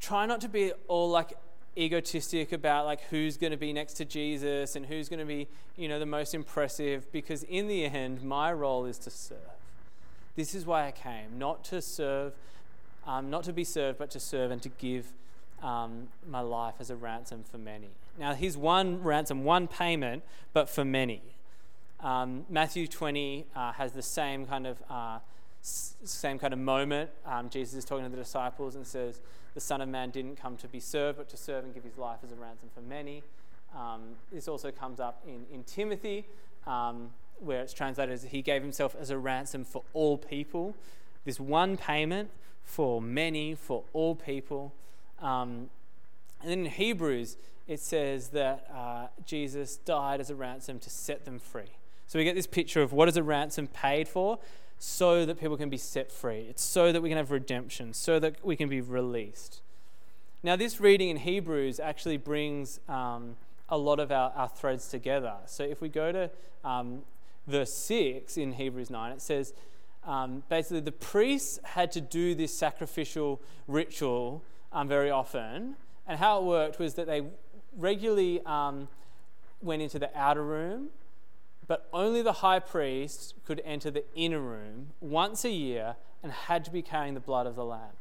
try 0.00 0.24
not 0.24 0.40
to 0.40 0.48
be 0.48 0.72
all 0.88 1.10
like 1.10 1.34
egotistic 1.76 2.52
about 2.52 2.86
like 2.86 3.02
who's 3.10 3.36
going 3.36 3.50
to 3.50 3.58
be 3.58 3.74
next 3.74 3.92
to 3.94 4.06
Jesus 4.06 4.74
and 4.74 4.86
who's 4.86 5.10
going 5.10 5.20
to 5.20 5.26
be, 5.26 5.48
you 5.76 5.86
know, 5.86 5.98
the 5.98 6.06
most 6.06 6.34
impressive 6.34 7.12
because 7.12 7.42
in 7.42 7.68
the 7.68 7.84
end 7.84 8.22
my 8.22 8.50
role 8.50 8.86
is 8.86 8.96
to 9.00 9.10
serve. 9.10 9.38
This 10.34 10.54
is 10.54 10.64
why 10.64 10.86
I 10.86 10.92
came, 10.92 11.38
not 11.38 11.62
to 11.64 11.82
serve, 11.82 12.32
um, 13.06 13.30
not 13.30 13.44
to 13.44 13.52
be 13.52 13.64
served, 13.64 13.98
but 13.98 14.10
to 14.10 14.20
serve 14.20 14.50
and 14.50 14.62
to 14.62 14.68
give 14.68 15.12
um, 15.62 16.08
my 16.28 16.40
life 16.40 16.74
as 16.80 16.90
a 16.90 16.96
ransom 16.96 17.44
for 17.44 17.58
many. 17.58 17.88
Now, 18.18 18.34
he's 18.34 18.56
one 18.56 19.02
ransom, 19.02 19.44
one 19.44 19.68
payment, 19.68 20.22
but 20.52 20.68
for 20.68 20.84
many. 20.84 21.22
Um, 22.00 22.44
Matthew 22.48 22.86
20 22.86 23.46
uh, 23.54 23.72
has 23.72 23.92
the 23.92 24.02
same 24.02 24.46
kind 24.46 24.66
of 24.66 24.82
uh, 24.90 25.18
same 25.62 26.38
kind 26.38 26.52
of 26.52 26.60
moment. 26.60 27.10
Um, 27.24 27.50
Jesus 27.50 27.74
is 27.74 27.84
talking 27.84 28.04
to 28.04 28.10
the 28.10 28.16
disciples 28.16 28.76
and 28.76 28.86
says, 28.86 29.20
The 29.54 29.60
Son 29.60 29.80
of 29.80 29.88
Man 29.88 30.10
didn't 30.10 30.36
come 30.36 30.56
to 30.58 30.68
be 30.68 30.78
served, 30.78 31.18
but 31.18 31.28
to 31.30 31.36
serve 31.36 31.64
and 31.64 31.74
give 31.74 31.82
his 31.82 31.98
life 31.98 32.18
as 32.22 32.30
a 32.30 32.36
ransom 32.36 32.68
for 32.72 32.82
many. 32.82 33.22
Um, 33.74 34.14
this 34.32 34.46
also 34.46 34.70
comes 34.70 35.00
up 35.00 35.22
in, 35.26 35.44
in 35.52 35.64
Timothy, 35.64 36.24
um, 36.66 37.10
where 37.40 37.62
it's 37.62 37.72
translated 37.72 38.14
as 38.14 38.24
He 38.24 38.42
gave 38.42 38.62
Himself 38.62 38.94
as 38.98 39.10
a 39.10 39.18
ransom 39.18 39.64
for 39.64 39.82
all 39.92 40.16
people. 40.16 40.74
This 41.24 41.40
one 41.40 41.76
payment 41.76 42.30
for 42.66 43.00
many, 43.00 43.54
for 43.54 43.84
all 43.94 44.14
people. 44.14 44.74
Um, 45.22 45.70
and 46.42 46.50
then 46.50 46.58
in 46.66 46.66
Hebrews, 46.66 47.38
it 47.66 47.80
says 47.80 48.28
that 48.28 48.68
uh, 48.74 49.06
Jesus 49.24 49.78
died 49.78 50.20
as 50.20 50.28
a 50.28 50.34
ransom 50.34 50.78
to 50.80 50.90
set 50.90 51.24
them 51.24 51.38
free. 51.38 51.78
So 52.06 52.18
we 52.18 52.24
get 52.24 52.34
this 52.34 52.46
picture 52.46 52.82
of 52.82 52.92
what 52.92 53.08
is 53.08 53.16
a 53.16 53.22
ransom 53.22 53.66
paid 53.66 54.06
for? 54.06 54.38
so 54.78 55.24
that 55.24 55.40
people 55.40 55.56
can 55.56 55.70
be 55.70 55.76
set 55.76 56.12
free. 56.12 56.46
It's 56.48 56.62
so 56.62 56.92
that 56.92 57.00
we 57.00 57.08
can 57.08 57.16
have 57.16 57.30
redemption, 57.30 57.94
so 57.94 58.18
that 58.18 58.44
we 58.44 58.56
can 58.56 58.68
be 58.68 58.80
released. 58.80 59.60
Now, 60.42 60.56
this 60.56 60.80
reading 60.80 61.08
in 61.08 61.18
Hebrews 61.18 61.80
actually 61.80 62.18
brings 62.18 62.80
um, 62.88 63.36
a 63.68 63.78
lot 63.78 63.98
of 63.98 64.12
our, 64.12 64.32
our 64.36 64.48
threads 64.48 64.88
together. 64.88 65.34
So, 65.46 65.64
if 65.64 65.80
we 65.80 65.88
go 65.88 66.12
to 66.12 66.30
um, 66.62 67.02
verse 67.46 67.72
6 67.72 68.36
in 68.36 68.52
Hebrews 68.52 68.90
9, 68.90 69.12
it 69.12 69.22
says 69.22 69.54
um, 70.06 70.42
basically 70.48 70.80
the 70.80 70.92
priests 70.92 71.58
had 71.64 71.92
to 71.92 72.00
do 72.00 72.34
this 72.34 72.54
sacrificial 72.54 73.40
ritual 73.66 74.42
um, 74.72 74.88
very 74.88 75.10
often. 75.10 75.76
And 76.06 76.18
how 76.18 76.38
it 76.38 76.44
worked 76.44 76.78
was 76.78 76.94
that 76.94 77.06
they 77.06 77.22
regularly 77.76 78.40
um, 78.46 78.88
went 79.60 79.82
into 79.82 79.98
the 79.98 80.10
outer 80.16 80.44
room 80.44 80.90
but 81.66 81.88
only 81.92 82.22
the 82.22 82.34
high 82.34 82.58
priest 82.58 83.34
could 83.44 83.60
enter 83.64 83.90
the 83.90 84.04
inner 84.14 84.40
room 84.40 84.88
once 85.00 85.44
a 85.44 85.50
year 85.50 85.96
and 86.22 86.32
had 86.32 86.64
to 86.64 86.70
be 86.70 86.82
carrying 86.82 87.14
the 87.14 87.20
blood 87.20 87.46
of 87.46 87.56
the 87.56 87.64
lamb. 87.64 87.94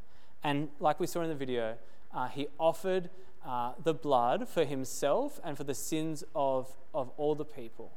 And 0.44 0.70
like 0.80 1.00
we 1.00 1.08
saw 1.08 1.22
in 1.22 1.30
the 1.30 1.36
video, 1.36 1.78
uh, 2.14 2.28
he 2.28 2.48
offered 2.60 3.10
uh, 3.46 3.74
the 3.84 3.94
blood 3.94 4.48
for 4.48 4.66
himself 4.66 5.40
and 5.44 5.58
for 5.58 5.64
the 5.64 5.74
sins 5.74 6.24
of, 6.36 6.70
of 6.94 7.10
all 7.18 7.36
the 7.36 7.46
people. 7.46 7.92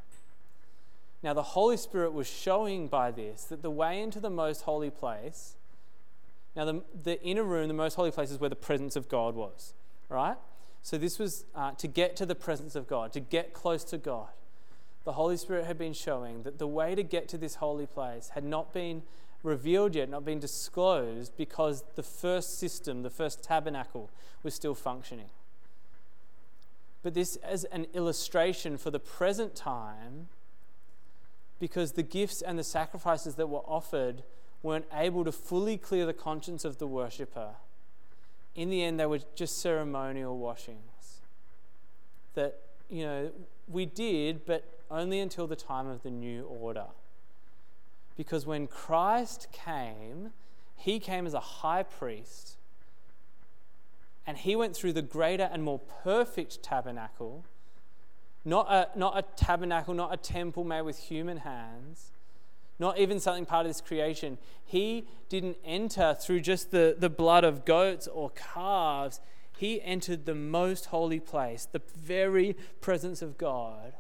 Now, 1.22 1.34
the 1.34 1.42
Holy 1.42 1.76
Spirit 1.76 2.12
was 2.12 2.28
showing 2.28 2.88
by 2.88 3.10
this 3.10 3.44
that 3.44 3.62
the 3.62 3.70
way 3.70 4.00
into 4.00 4.20
the 4.20 4.30
most 4.30 4.62
holy 4.62 4.90
place, 4.90 5.56
now, 6.56 6.64
the, 6.64 6.82
the 7.04 7.22
inner 7.22 7.44
room, 7.44 7.68
the 7.68 7.74
most 7.74 7.94
holy 7.94 8.10
place, 8.10 8.30
is 8.30 8.40
where 8.40 8.50
the 8.50 8.56
presence 8.56 8.96
of 8.96 9.08
God 9.08 9.34
was, 9.34 9.74
right? 10.08 10.36
So, 10.82 10.98
this 10.98 11.18
was 11.18 11.44
uh, 11.54 11.72
to 11.72 11.86
get 11.86 12.16
to 12.16 12.26
the 12.26 12.34
presence 12.34 12.74
of 12.74 12.88
God, 12.88 13.12
to 13.12 13.20
get 13.20 13.52
close 13.52 13.84
to 13.84 13.98
God 13.98 14.28
the 15.08 15.12
Holy 15.12 15.38
Spirit 15.38 15.64
had 15.64 15.78
been 15.78 15.94
showing 15.94 16.42
that 16.42 16.58
the 16.58 16.66
way 16.66 16.94
to 16.94 17.02
get 17.02 17.28
to 17.28 17.38
this 17.38 17.54
holy 17.54 17.86
place 17.86 18.30
had 18.34 18.44
not 18.44 18.74
been 18.74 19.02
revealed 19.42 19.94
yet, 19.94 20.10
not 20.10 20.22
been 20.22 20.38
disclosed, 20.38 21.32
because 21.34 21.82
the 21.94 22.02
first 22.02 22.58
system, 22.58 23.02
the 23.02 23.08
first 23.08 23.42
tabernacle, 23.42 24.10
was 24.42 24.52
still 24.52 24.74
functioning. 24.74 25.30
But 27.02 27.14
this 27.14 27.36
as 27.36 27.64
an 27.64 27.86
illustration 27.94 28.76
for 28.76 28.90
the 28.90 28.98
present 28.98 29.54
time, 29.54 30.28
because 31.58 31.92
the 31.92 32.02
gifts 32.02 32.42
and 32.42 32.58
the 32.58 32.64
sacrifices 32.64 33.34
that 33.36 33.48
were 33.48 33.60
offered 33.60 34.22
weren't 34.62 34.86
able 34.92 35.24
to 35.24 35.32
fully 35.32 35.76
clear 35.76 36.06
the 36.06 36.12
conscience 36.12 36.64
of 36.64 36.78
the 36.78 36.86
worshipper. 36.86 37.50
In 38.54 38.70
the 38.70 38.82
end, 38.82 38.98
they 38.98 39.06
were 39.06 39.20
just 39.34 39.60
ceremonial 39.60 40.38
washings. 40.38 41.20
That 42.34 42.60
you 42.88 43.04
know, 43.04 43.30
we 43.68 43.86
did, 43.86 44.46
but 44.46 44.64
only 44.90 45.20
until 45.20 45.46
the 45.46 45.56
time 45.56 45.86
of 45.86 46.02
the 46.02 46.10
new 46.10 46.44
order. 46.44 46.86
Because 48.16 48.46
when 48.46 48.66
Christ 48.66 49.48
came, 49.52 50.30
he 50.76 50.98
came 50.98 51.26
as 51.26 51.34
a 51.34 51.40
high 51.40 51.82
priest, 51.82 52.56
and 54.26 54.36
he 54.36 54.56
went 54.56 54.74
through 54.74 54.92
the 54.92 55.02
greater 55.02 55.48
and 55.52 55.62
more 55.62 55.78
perfect 55.78 56.62
tabernacle, 56.62 57.44
not 58.48 58.66
a, 58.70 58.98
not 58.98 59.18
a 59.18 59.22
tabernacle, 59.36 59.92
not 59.92 60.12
a 60.12 60.16
temple 60.16 60.64
made 60.64 60.82
with 60.82 60.98
human 60.98 61.38
hands, 61.38 62.12
not 62.78 62.98
even 62.98 63.20
something 63.20 63.44
part 63.44 63.66
of 63.66 63.70
this 63.70 63.80
creation. 63.80 64.38
He 64.64 65.06
didn't 65.28 65.58
enter 65.64 66.16
through 66.18 66.40
just 66.40 66.70
the, 66.70 66.96
the 66.98 67.10
blood 67.10 67.44
of 67.44 67.66
goats 67.66 68.06
or 68.06 68.30
calves. 68.30 69.20
He 69.58 69.82
entered 69.82 70.24
the 70.24 70.34
most 70.34 70.86
holy 70.86 71.20
place, 71.20 71.68
the 71.70 71.82
very 71.94 72.56
presence 72.80 73.20
of 73.20 73.36
God, 73.36 73.92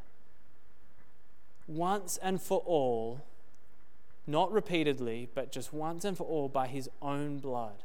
once 1.66 2.18
and 2.22 2.40
for 2.40 2.60
all 2.60 3.20
not 4.26 4.52
repeatedly, 4.52 5.28
but 5.34 5.52
just 5.52 5.72
once 5.72 6.04
and 6.04 6.16
for 6.16 6.24
all 6.24 6.48
by 6.48 6.68
his 6.68 6.88
own 7.00 7.38
blood. 7.38 7.82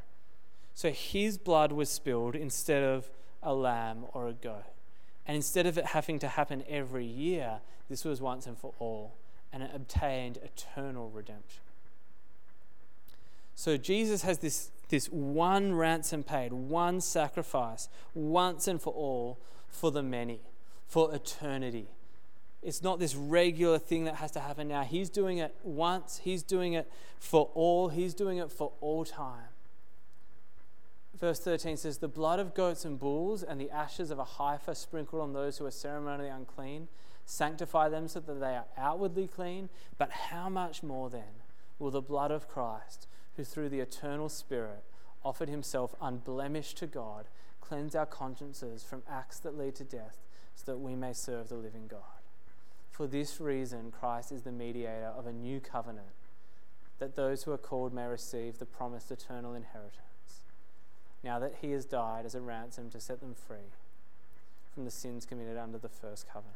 So 0.73 0.91
his 0.91 1.37
blood 1.37 1.71
was 1.71 1.89
spilled 1.89 2.35
instead 2.35 2.83
of 2.83 3.09
a 3.41 3.53
lamb 3.53 4.05
or 4.13 4.27
a 4.27 4.33
goat. 4.33 4.65
And 5.27 5.35
instead 5.35 5.65
of 5.65 5.77
it 5.77 5.87
having 5.87 6.19
to 6.19 6.27
happen 6.27 6.63
every 6.67 7.05
year, 7.05 7.61
this 7.89 8.03
was 8.03 8.21
once 8.21 8.45
and 8.45 8.57
for 8.57 8.73
all, 8.79 9.15
and 9.51 9.63
it 9.63 9.71
obtained 9.73 10.37
eternal 10.43 11.09
redemption. 11.09 11.61
So 13.55 13.77
Jesus 13.77 14.23
has 14.23 14.39
this, 14.39 14.71
this 14.89 15.07
one 15.07 15.75
ransom 15.75 16.23
paid, 16.23 16.51
one 16.51 16.99
sacrifice, 17.01 17.87
once 18.13 18.67
and 18.67 18.81
for 18.81 18.93
all, 18.93 19.37
for 19.69 19.91
the 19.91 20.03
many, 20.03 20.41
for 20.87 21.13
eternity. 21.13 21.87
It's 22.61 22.81
not 22.81 22.99
this 22.99 23.15
regular 23.15 23.77
thing 23.77 24.05
that 24.05 24.15
has 24.15 24.31
to 24.31 24.39
happen 24.39 24.67
now. 24.69 24.83
He's 24.83 25.09
doing 25.09 25.37
it 25.37 25.53
once, 25.63 26.21
He's 26.23 26.43
doing 26.43 26.73
it 26.73 26.89
for 27.19 27.49
all, 27.53 27.89
He's 27.89 28.13
doing 28.13 28.37
it 28.37 28.51
for 28.51 28.71
all 28.81 29.05
time. 29.05 29.52
Verse 31.23 31.39
13 31.39 31.77
says, 31.77 31.99
The 31.99 32.09
blood 32.09 32.39
of 32.39 32.53
goats 32.53 32.83
and 32.83 32.99
bulls 32.99 33.43
and 33.43 33.57
the 33.57 33.71
ashes 33.71 34.11
of 34.11 34.19
a 34.19 34.25
heifer 34.25 34.75
sprinkled 34.75 35.21
on 35.21 35.31
those 35.31 35.57
who 35.57 35.65
are 35.65 35.71
ceremonially 35.71 36.27
unclean 36.27 36.89
sanctify 37.23 37.87
them 37.87 38.09
so 38.09 38.19
that 38.19 38.41
they 38.41 38.57
are 38.57 38.65
outwardly 38.77 39.29
clean. 39.29 39.69
But 39.97 40.11
how 40.11 40.49
much 40.49 40.83
more 40.83 41.09
then 41.09 41.39
will 41.79 41.91
the 41.91 42.01
blood 42.01 42.31
of 42.31 42.49
Christ, 42.49 43.07
who 43.37 43.45
through 43.45 43.69
the 43.69 43.79
eternal 43.79 44.27
Spirit 44.27 44.83
offered 45.23 45.47
himself 45.47 45.95
unblemished 46.01 46.75
to 46.79 46.87
God, 46.87 47.29
cleanse 47.61 47.95
our 47.95 48.05
consciences 48.05 48.83
from 48.83 49.03
acts 49.09 49.39
that 49.39 49.57
lead 49.57 49.75
to 49.75 49.85
death 49.85 50.17
so 50.55 50.73
that 50.73 50.79
we 50.79 50.93
may 50.93 51.13
serve 51.13 51.47
the 51.47 51.55
living 51.55 51.87
God? 51.87 52.01
For 52.91 53.07
this 53.07 53.39
reason, 53.39 53.91
Christ 53.97 54.33
is 54.33 54.41
the 54.41 54.51
mediator 54.51 55.13
of 55.17 55.25
a 55.25 55.31
new 55.31 55.61
covenant, 55.61 56.15
that 56.99 57.15
those 57.15 57.43
who 57.43 57.53
are 57.53 57.57
called 57.57 57.93
may 57.93 58.07
receive 58.07 58.57
the 58.57 58.65
promised 58.65 59.09
eternal 59.09 59.53
inheritance, 59.53 60.12
now 61.23 61.39
that 61.39 61.55
he 61.61 61.71
has 61.71 61.85
died 61.85 62.25
as 62.25 62.35
a 62.35 62.41
ransom 62.41 62.89
to 62.91 62.99
set 62.99 63.19
them 63.21 63.33
free 63.33 63.71
from 64.73 64.85
the 64.85 64.91
sins 64.91 65.25
committed 65.25 65.57
under 65.57 65.77
the 65.77 65.89
first 65.89 66.27
covenant. 66.27 66.55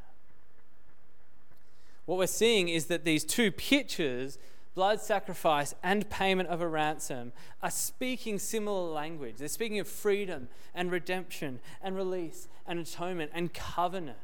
What 2.05 2.17
we're 2.17 2.27
seeing 2.27 2.69
is 2.69 2.85
that 2.85 3.03
these 3.03 3.23
two 3.23 3.51
pictures, 3.51 4.37
blood 4.75 5.01
sacrifice 5.01 5.75
and 5.83 6.09
payment 6.09 6.49
of 6.49 6.61
a 6.61 6.67
ransom, 6.67 7.33
are 7.61 7.69
speaking 7.69 8.39
similar 8.39 8.89
language. 8.91 9.35
They're 9.37 9.47
speaking 9.47 9.79
of 9.79 9.87
freedom 9.87 10.47
and 10.73 10.91
redemption 10.91 11.59
and 11.81 11.95
release 11.95 12.47
and 12.65 12.79
atonement 12.79 13.31
and 13.33 13.53
covenant. 13.53 14.17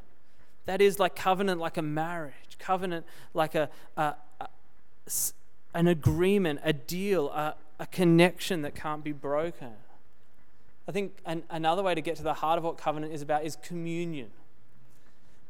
That 0.66 0.80
is 0.80 0.98
like 0.98 1.14
covenant, 1.14 1.60
like 1.60 1.76
a 1.76 1.82
marriage, 1.82 2.56
covenant, 2.58 3.04
like 3.34 3.54
a, 3.54 3.68
a, 3.96 4.14
a 4.40 4.48
an 5.74 5.86
agreement, 5.86 6.60
a 6.64 6.72
deal, 6.72 7.28
a, 7.30 7.56
a 7.78 7.86
connection 7.86 8.62
that 8.62 8.74
can't 8.74 9.04
be 9.04 9.12
broken. 9.12 9.72
I 10.86 10.92
think 10.92 11.18
an, 11.24 11.44
another 11.50 11.82
way 11.82 11.94
to 11.94 12.00
get 12.00 12.16
to 12.16 12.22
the 12.22 12.34
heart 12.34 12.58
of 12.58 12.64
what 12.64 12.76
covenant 12.76 13.12
is 13.12 13.22
about 13.22 13.44
is 13.44 13.56
communion. 13.56 14.30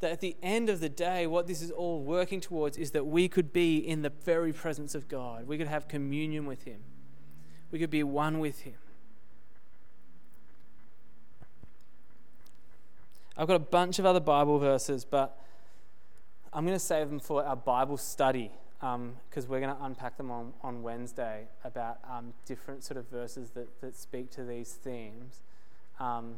That 0.00 0.12
at 0.12 0.20
the 0.20 0.36
end 0.42 0.68
of 0.68 0.80
the 0.80 0.88
day, 0.88 1.26
what 1.26 1.46
this 1.46 1.62
is 1.62 1.70
all 1.70 2.02
working 2.02 2.40
towards 2.40 2.76
is 2.76 2.92
that 2.92 3.06
we 3.06 3.28
could 3.28 3.52
be 3.52 3.78
in 3.78 4.02
the 4.02 4.10
very 4.10 4.52
presence 4.52 4.94
of 4.94 5.08
God. 5.08 5.46
We 5.46 5.58
could 5.58 5.66
have 5.66 5.88
communion 5.88 6.46
with 6.46 6.64
Him. 6.64 6.80
We 7.70 7.78
could 7.78 7.90
be 7.90 8.02
one 8.02 8.38
with 8.38 8.60
Him. 8.60 8.74
I've 13.36 13.48
got 13.48 13.56
a 13.56 13.60
bunch 13.60 13.98
of 13.98 14.06
other 14.06 14.20
Bible 14.20 14.58
verses, 14.58 15.04
but 15.04 15.40
I'm 16.52 16.64
going 16.64 16.78
to 16.78 16.84
save 16.84 17.08
them 17.08 17.18
for 17.18 17.44
our 17.44 17.56
Bible 17.56 17.96
study 17.96 18.52
because 18.84 19.44
um, 19.44 19.50
we're 19.50 19.60
going 19.60 19.74
to 19.74 19.82
unpack 19.82 20.18
them 20.18 20.30
on, 20.30 20.52
on 20.62 20.82
Wednesday 20.82 21.46
about 21.64 21.98
um, 22.10 22.34
different 22.44 22.84
sort 22.84 22.98
of 22.98 23.08
verses 23.08 23.50
that, 23.50 23.80
that 23.80 23.96
speak 23.96 24.30
to 24.32 24.44
these 24.44 24.72
themes. 24.72 25.40
Um, 25.98 26.34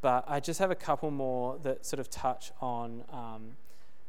but 0.00 0.24
I 0.28 0.38
just 0.38 0.60
have 0.60 0.70
a 0.70 0.76
couple 0.76 1.10
more 1.10 1.58
that 1.64 1.84
sort 1.84 1.98
of 1.98 2.08
touch 2.08 2.52
on 2.60 3.02
um, 3.12 3.56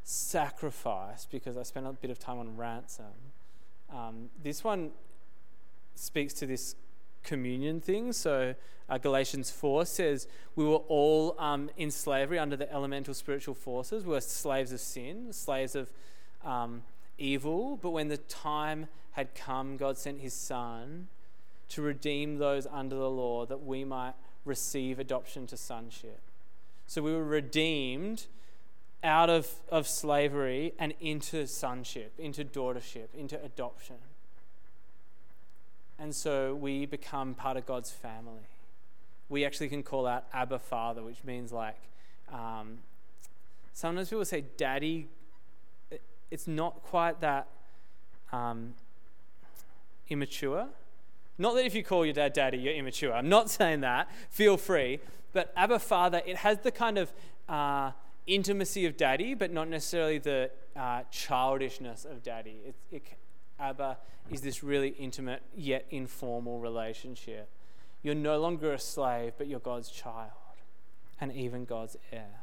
sacrifice 0.04 1.26
because 1.26 1.58
I 1.58 1.64
spent 1.64 1.88
a 1.88 1.94
bit 1.94 2.12
of 2.12 2.20
time 2.20 2.38
on 2.38 2.56
ransom. 2.58 3.06
Um, 3.92 4.30
this 4.44 4.64
one 4.64 4.92
speaks 5.96 6.34
to 6.36 6.46
this 6.46 6.76
communion 7.24 7.82
thing. 7.82 8.14
So 8.14 8.54
uh, 8.88 8.98
Galatians 9.00 9.50
4 9.50 9.88
says 9.88 10.28
we 10.56 10.64
were 10.64 10.84
all 10.90 11.36
um, 11.40 11.72
in 11.76 11.90
slavery 11.90 12.38
under 12.38 12.56
the 12.56 12.72
elemental 12.72 13.16
spiritual 13.16 13.56
forces. 13.56 14.04
We 14.04 14.12
were 14.12 14.22
slaves 14.22 14.72
of 14.72 14.80
sin, 14.80 15.34
slaves 15.34 15.76
of 15.76 15.92
um, 16.44 16.84
evil. 17.18 17.78
But 17.78 17.92
when 17.92 18.08
the 18.08 18.18
time 18.18 18.88
had 19.12 19.36
come, 19.36 19.78
God 19.78 19.98
sent 19.98 20.22
his 20.22 20.34
Son 20.34 21.08
to 21.70 21.82
redeem 21.82 22.38
those 22.38 22.68
under 22.68 22.96
the 22.96 23.10
law 23.10 23.46
that 23.46 23.64
we 23.64 23.84
might 23.84 24.14
receive 24.46 25.00
adoption 25.00 25.48
to 25.48 25.58
sonship. 25.58 26.20
So 26.88 27.02
we 27.02 27.14
were 27.14 27.24
redeemed 27.24 28.26
out 29.04 29.30
of, 29.30 29.50
of 29.70 29.88
slavery 29.88 30.74
and 30.80 30.94
into 31.00 31.46
sonship, 31.48 32.14
into 32.18 32.44
daughtership, 32.46 33.08
into 33.14 33.44
adoption. 33.44 33.98
And 36.00 36.14
so 36.14 36.56
we 36.56 36.86
become 36.86 37.34
part 37.34 37.58
of 37.58 37.66
God's 37.66 37.92
family. 37.92 38.48
We 39.30 39.46
actually 39.46 39.70
can 39.70 39.84
call 39.84 40.06
out 40.06 40.26
Abba 40.34 40.60
Father, 40.60 41.02
which 41.02 41.24
means 41.24 41.52
like, 41.52 41.78
um, 42.32 42.80
sometimes 43.74 44.10
people 44.10 44.26
say 44.26 44.46
daddy. 44.58 45.08
It's 46.34 46.48
not 46.48 46.82
quite 46.82 47.22
that 47.22 47.48
um, 48.32 48.74
immature. 50.10 50.66
Not 51.38 51.54
that 51.54 51.64
if 51.64 51.76
you 51.76 51.84
call 51.84 52.06
your 52.06 52.16
dad 52.16 52.34
daddy, 52.34 52.58
you're 52.58 52.74
immature. 52.74 53.14
I'm 53.14 53.30
not 53.30 53.52
saying 53.60 53.82
that. 53.82 54.10
Feel 54.32 54.58
free. 54.58 55.00
But 55.32 55.54
Abba 55.56 55.78
Father, 55.78 56.24
it 56.26 56.38
has 56.38 56.58
the 56.58 56.72
kind 56.72 56.98
of 56.98 57.14
uh, 57.48 57.92
intimacy 58.26 58.88
of 58.88 58.98
daddy, 58.98 59.36
but 59.36 59.52
not 59.52 59.68
necessarily 59.68 60.18
the 60.18 60.50
uh, 60.76 61.04
childishness 61.12 62.04
of 62.04 62.24
daddy. 62.24 62.62
It, 62.66 62.76
it, 62.92 63.04
Abba 63.60 64.00
is 64.32 64.42
this 64.42 64.64
really 64.64 64.90
intimate 64.90 65.44
yet 65.56 65.86
informal 65.92 66.60
relationship. 66.60 67.48
You're 68.02 68.16
no 68.16 68.40
longer 68.40 68.74
a 68.74 68.80
slave, 68.80 69.34
but 69.38 69.46
you're 69.46 69.60
God's 69.60 69.92
child 69.92 70.32
and 71.22 71.32
even 71.32 71.66
God's 71.66 71.96
heir. 72.12 72.43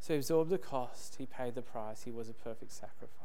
So 0.00 0.14
he 0.14 0.18
absorbed 0.18 0.50
the 0.50 0.58
cost, 0.58 1.16
he 1.18 1.26
paid 1.26 1.54
the 1.54 1.62
price, 1.62 2.02
he 2.02 2.10
was 2.10 2.28
a 2.28 2.32
perfect 2.32 2.72
sacrifice. 2.72 3.18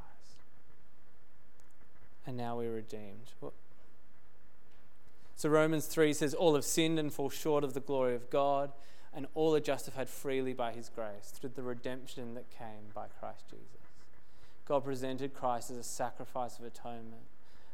And 2.28 2.36
now 2.36 2.58
we're 2.58 2.74
redeemed. 2.74 3.32
So 5.38 5.50
Romans 5.50 5.86
3 5.86 6.14
says, 6.14 6.34
All 6.34 6.56
have 6.56 6.66
sinned 6.66 7.00
and 7.00 7.14
fall 7.14 7.30
short 7.30 7.64
of 7.64 7.74
the 7.74 7.80
glory 7.80 8.16
of 8.16 8.30
God, 8.30 8.72
and 9.14 9.28
all 9.36 9.56
are 9.56 9.62
justified 9.62 10.10
freely 10.10 10.54
by 10.54 10.74
his 10.74 10.90
grace 10.90 11.32
through 11.34 11.52
the 11.56 11.64
redemption 11.64 12.34
that 12.34 12.50
came 12.50 12.92
by 12.94 13.08
Christ 13.20 13.46
Jesus. 13.50 13.68
God 14.66 14.84
presented 14.84 15.34
Christ 15.34 15.72
as 15.72 15.78
a 15.78 15.84
sacrifice 15.84 16.60
of 16.60 16.66
atonement 16.66 17.24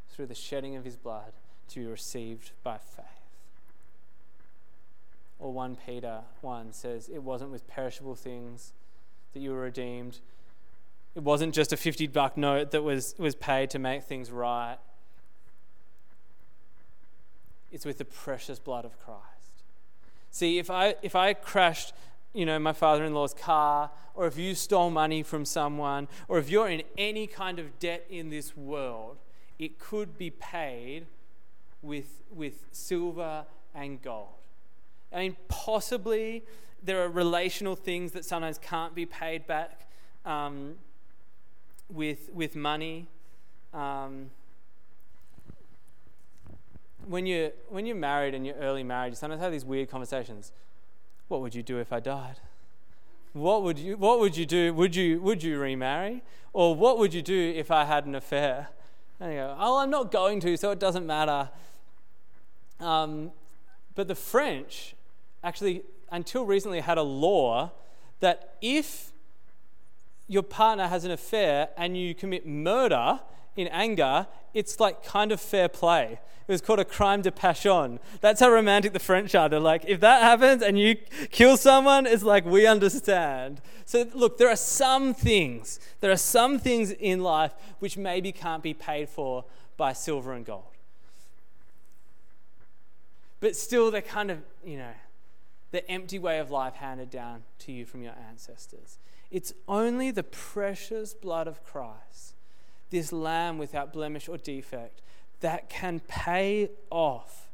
through 0.09 0.27
the 0.27 0.35
shedding 0.35 0.75
of 0.75 0.85
his 0.85 0.97
blood 0.97 1.33
to 1.69 1.79
be 1.79 1.85
received 1.85 2.51
by 2.63 2.77
faith. 2.77 3.05
Or 5.39 5.51
1 5.51 5.77
Peter 5.87 6.21
1 6.41 6.73
says, 6.73 7.09
It 7.09 7.23
wasn't 7.23 7.51
with 7.51 7.67
perishable 7.67 8.15
things 8.15 8.73
that 9.33 9.39
you 9.39 9.51
were 9.51 9.61
redeemed. 9.61 10.19
It 11.15 11.23
wasn't 11.23 11.53
just 11.53 11.73
a 11.73 11.77
50 11.77 12.07
buck 12.07 12.37
note 12.37 12.71
that 12.71 12.83
was, 12.83 13.15
was 13.17 13.35
paid 13.35 13.69
to 13.71 13.79
make 13.79 14.03
things 14.03 14.31
right. 14.31 14.77
It's 17.71 17.85
with 17.85 17.97
the 17.97 18.05
precious 18.05 18.59
blood 18.59 18.85
of 18.85 18.99
Christ. 18.99 19.21
See, 20.29 20.59
if 20.59 20.69
I, 20.69 20.95
if 21.01 21.15
I 21.15 21.33
crashed 21.33 21.93
you 22.33 22.45
know, 22.45 22.57
my 22.59 22.73
father 22.73 23.03
in 23.03 23.13
law's 23.13 23.33
car, 23.33 23.91
or 24.15 24.27
if 24.27 24.37
you 24.37 24.55
stole 24.55 24.89
money 24.89 25.23
from 25.23 25.45
someone, 25.45 26.07
or 26.27 26.37
if 26.37 26.49
you're 26.49 26.69
in 26.69 26.83
any 26.97 27.27
kind 27.27 27.59
of 27.59 27.77
debt 27.79 28.05
in 28.09 28.29
this 28.29 28.55
world, 28.55 29.17
it 29.59 29.79
could 29.79 30.17
be 30.17 30.29
paid 30.29 31.05
with, 31.81 32.21
with 32.33 32.65
silver 32.71 33.45
and 33.75 34.01
gold. 34.01 34.27
I 35.13 35.19
mean, 35.19 35.37
possibly 35.49 36.43
there 36.83 37.01
are 37.03 37.09
relational 37.09 37.75
things 37.75 38.11
that 38.13 38.25
sometimes 38.25 38.57
can't 38.57 38.95
be 38.95 39.05
paid 39.05 39.45
back 39.45 39.87
um, 40.25 40.75
with, 41.89 42.29
with 42.33 42.55
money. 42.55 43.07
Um, 43.73 44.31
when 47.05 47.25
you're, 47.25 47.51
when 47.69 47.85
you're 47.85 47.95
married 47.95 48.33
and 48.33 48.45
you're 48.45 48.55
early 48.55 48.83
married, 48.83 49.09
you 49.09 49.15
sometimes 49.15 49.41
have 49.41 49.51
these 49.51 49.65
weird 49.65 49.89
conversations. 49.89 50.51
What 51.27 51.41
would 51.41 51.55
you 51.55 51.63
do 51.63 51.77
if 51.77 51.93
I 51.93 51.99
died? 51.99 52.39
What 53.33 53.63
would 53.63 53.79
you, 53.79 53.95
what 53.97 54.19
would 54.19 54.35
you 54.35 54.45
do? 54.45 54.73
Would 54.73 54.95
you, 54.95 55.21
would 55.21 55.41
you 55.41 55.59
remarry? 55.59 56.23
Or 56.53 56.75
what 56.75 56.97
would 56.97 57.13
you 57.13 57.21
do 57.21 57.53
if 57.55 57.71
I 57.71 57.85
had 57.85 58.05
an 58.05 58.15
affair? 58.15 58.69
And 59.19 59.31
you 59.31 59.39
go, 59.39 59.55
oh, 59.57 59.77
I'm 59.77 59.89
not 59.89 60.11
going 60.11 60.39
to, 60.41 60.57
so 60.57 60.71
it 60.71 60.79
doesn't 60.79 61.05
matter. 61.05 61.49
Um, 62.79 63.31
but 63.95 64.07
the 64.07 64.15
French 64.15 64.95
actually, 65.43 65.83
until 66.11 66.45
recently, 66.45 66.81
had 66.81 66.97
a 66.97 67.03
law 67.03 67.71
that 68.19 68.55
if 68.61 69.11
your 70.27 70.43
partner 70.43 70.87
has 70.87 71.03
an 71.03 71.11
affair 71.11 71.69
and 71.75 71.97
you 71.97 72.13
commit 72.13 72.47
murder 72.47 73.19
in 73.55 73.67
anger, 73.67 74.27
it's 74.53 74.79
like 74.79 75.03
kind 75.03 75.31
of 75.31 75.41
fair 75.41 75.67
play. 75.67 76.19
It 76.47 76.51
was 76.51 76.61
called 76.61 76.79
a 76.79 76.85
crime 76.85 77.21
de 77.21 77.31
passion. 77.31 77.99
That's 78.19 78.39
how 78.39 78.49
romantic 78.49 78.93
the 78.93 78.99
French 78.99 79.35
are. 79.35 79.47
They're 79.47 79.59
like, 79.59 79.85
if 79.87 79.99
that 80.01 80.21
happens 80.21 80.61
and 80.61 80.77
you 80.77 80.95
kill 81.31 81.55
someone, 81.55 82.05
it's 82.05 82.23
like, 82.23 82.45
we 82.45 82.65
understand. 82.65 83.61
So, 83.85 84.07
look, 84.13 84.37
there 84.37 84.49
are 84.49 84.55
some 84.55 85.13
things, 85.13 85.79
there 85.99 86.11
are 86.11 86.17
some 86.17 86.59
things 86.59 86.91
in 86.91 87.21
life 87.21 87.53
which 87.79 87.97
maybe 87.97 88.31
can't 88.31 88.63
be 88.63 88.73
paid 88.73 89.09
for 89.09 89.45
by 89.77 89.93
silver 89.93 90.33
and 90.33 90.45
gold. 90.45 90.63
But 93.39 93.55
still, 93.55 93.89
they're 93.91 94.01
kind 94.01 94.29
of, 94.31 94.39
you 94.63 94.77
know, 94.77 94.93
the 95.71 95.89
empty 95.89 96.19
way 96.19 96.39
of 96.39 96.51
life 96.51 96.75
handed 96.75 97.09
down 97.09 97.43
to 97.59 97.71
you 97.71 97.85
from 97.85 98.01
your 98.01 98.13
ancestors. 98.29 98.97
It's 99.29 99.53
only 99.67 100.11
the 100.11 100.23
precious 100.23 101.13
blood 101.13 101.47
of 101.47 101.63
Christ, 101.63 102.35
this 102.89 103.13
lamb 103.13 103.57
without 103.57 103.93
blemish 103.93 104.27
or 104.27 104.37
defect, 104.37 105.01
that 105.39 105.69
can 105.69 106.01
pay 106.01 106.69
off 106.89 107.49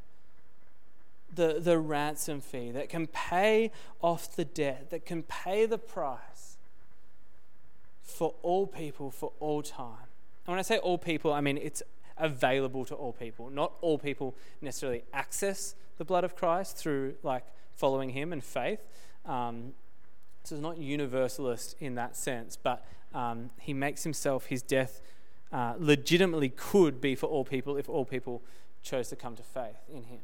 the, 1.32 1.60
the 1.60 1.78
ransom 1.78 2.40
fee, 2.40 2.72
that 2.72 2.88
can 2.88 3.06
pay 3.06 3.70
off 4.00 4.34
the 4.34 4.44
debt, 4.44 4.90
that 4.90 5.06
can 5.06 5.22
pay 5.22 5.66
the 5.66 5.78
price 5.78 6.56
for 8.02 8.34
all 8.42 8.66
people 8.66 9.10
for 9.10 9.32
all 9.38 9.62
time. 9.62 10.08
And 10.46 10.52
when 10.52 10.58
I 10.58 10.62
say 10.62 10.78
all 10.78 10.98
people, 10.98 11.32
I 11.32 11.40
mean 11.40 11.58
it's 11.58 11.82
available 12.16 12.84
to 12.86 12.94
all 12.94 13.12
people. 13.12 13.50
Not 13.50 13.72
all 13.80 13.98
people 13.98 14.34
necessarily 14.60 15.04
access 15.12 15.76
the 15.98 16.04
blood 16.04 16.24
of 16.24 16.34
Christ 16.34 16.76
through 16.76 17.14
like 17.22 17.44
following 17.78 18.10
Him 18.10 18.32
and 18.32 18.44
faith. 18.44 18.80
Um, 19.24 19.72
so 20.44 20.54
it's 20.54 20.62
not 20.62 20.78
universalist 20.78 21.76
in 21.80 21.94
that 21.94 22.16
sense, 22.16 22.56
but 22.56 22.84
um, 23.14 23.50
He 23.60 23.72
makes 23.72 24.02
Himself 24.02 24.46
His 24.46 24.60
death 24.60 25.00
uh, 25.52 25.74
legitimately 25.78 26.50
could 26.50 27.00
be 27.00 27.14
for 27.14 27.26
all 27.26 27.44
people 27.44 27.76
if 27.76 27.88
all 27.88 28.04
people 28.04 28.42
chose 28.82 29.08
to 29.08 29.16
come 29.16 29.36
to 29.36 29.42
faith 29.42 29.78
in 29.88 30.04
Him. 30.04 30.20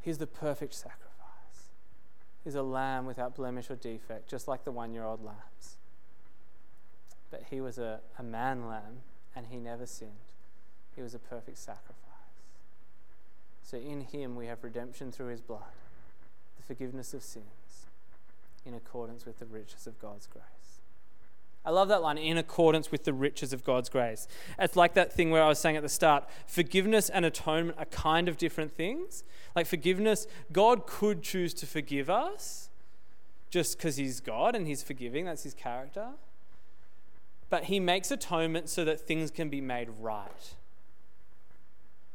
He's 0.00 0.18
the 0.18 0.26
perfect 0.26 0.74
sacrifice. 0.74 1.10
He's 2.42 2.54
a 2.54 2.62
lamb 2.62 3.04
without 3.04 3.36
blemish 3.36 3.70
or 3.70 3.76
defect, 3.76 4.28
just 4.28 4.48
like 4.48 4.64
the 4.64 4.72
one 4.72 4.94
year 4.94 5.04
old 5.04 5.22
lambs. 5.22 5.76
But 7.30 7.44
he 7.50 7.60
was 7.60 7.78
a, 7.78 8.00
a 8.18 8.22
man 8.22 8.66
lamb 8.66 9.02
and 9.36 9.46
he 9.50 9.58
never 9.58 9.86
sinned. 9.86 10.10
He 10.96 11.02
was 11.02 11.14
a 11.14 11.18
perfect 11.18 11.58
sacrifice. 11.58 11.99
So 13.62 13.76
in 13.76 14.00
him 14.02 14.36
we 14.36 14.46
have 14.46 14.64
redemption 14.64 15.12
through 15.12 15.28
his 15.28 15.40
blood, 15.40 15.72
the 16.56 16.62
forgiveness 16.62 17.14
of 17.14 17.22
sins, 17.22 17.86
in 18.64 18.74
accordance 18.74 19.24
with 19.24 19.38
the 19.38 19.46
riches 19.46 19.86
of 19.86 19.98
God's 20.00 20.26
grace. 20.26 20.44
I 21.64 21.70
love 21.70 21.88
that 21.88 22.00
line, 22.00 22.16
in 22.16 22.38
accordance 22.38 22.90
with 22.90 23.04
the 23.04 23.12
riches 23.12 23.52
of 23.52 23.64
God's 23.64 23.90
grace. 23.90 24.26
It's 24.58 24.76
like 24.76 24.94
that 24.94 25.12
thing 25.12 25.30
where 25.30 25.42
I 25.42 25.48
was 25.48 25.58
saying 25.58 25.76
at 25.76 25.82
the 25.82 25.90
start 25.90 26.26
forgiveness 26.46 27.10
and 27.10 27.24
atonement 27.24 27.78
are 27.78 27.84
kind 27.86 28.28
of 28.28 28.38
different 28.38 28.72
things. 28.72 29.24
Like 29.54 29.66
forgiveness, 29.66 30.26
God 30.52 30.86
could 30.86 31.22
choose 31.22 31.52
to 31.54 31.66
forgive 31.66 32.08
us 32.08 32.70
just 33.50 33.76
because 33.76 33.96
He's 33.96 34.20
God 34.20 34.54
and 34.54 34.66
He's 34.66 34.82
forgiving, 34.82 35.26
that's 35.26 35.42
His 35.42 35.54
character. 35.54 36.10
But 37.50 37.64
He 37.64 37.78
makes 37.78 38.10
atonement 38.10 38.70
so 38.70 38.84
that 38.86 39.00
things 39.00 39.30
can 39.30 39.50
be 39.50 39.60
made 39.60 39.88
right. 40.00 40.54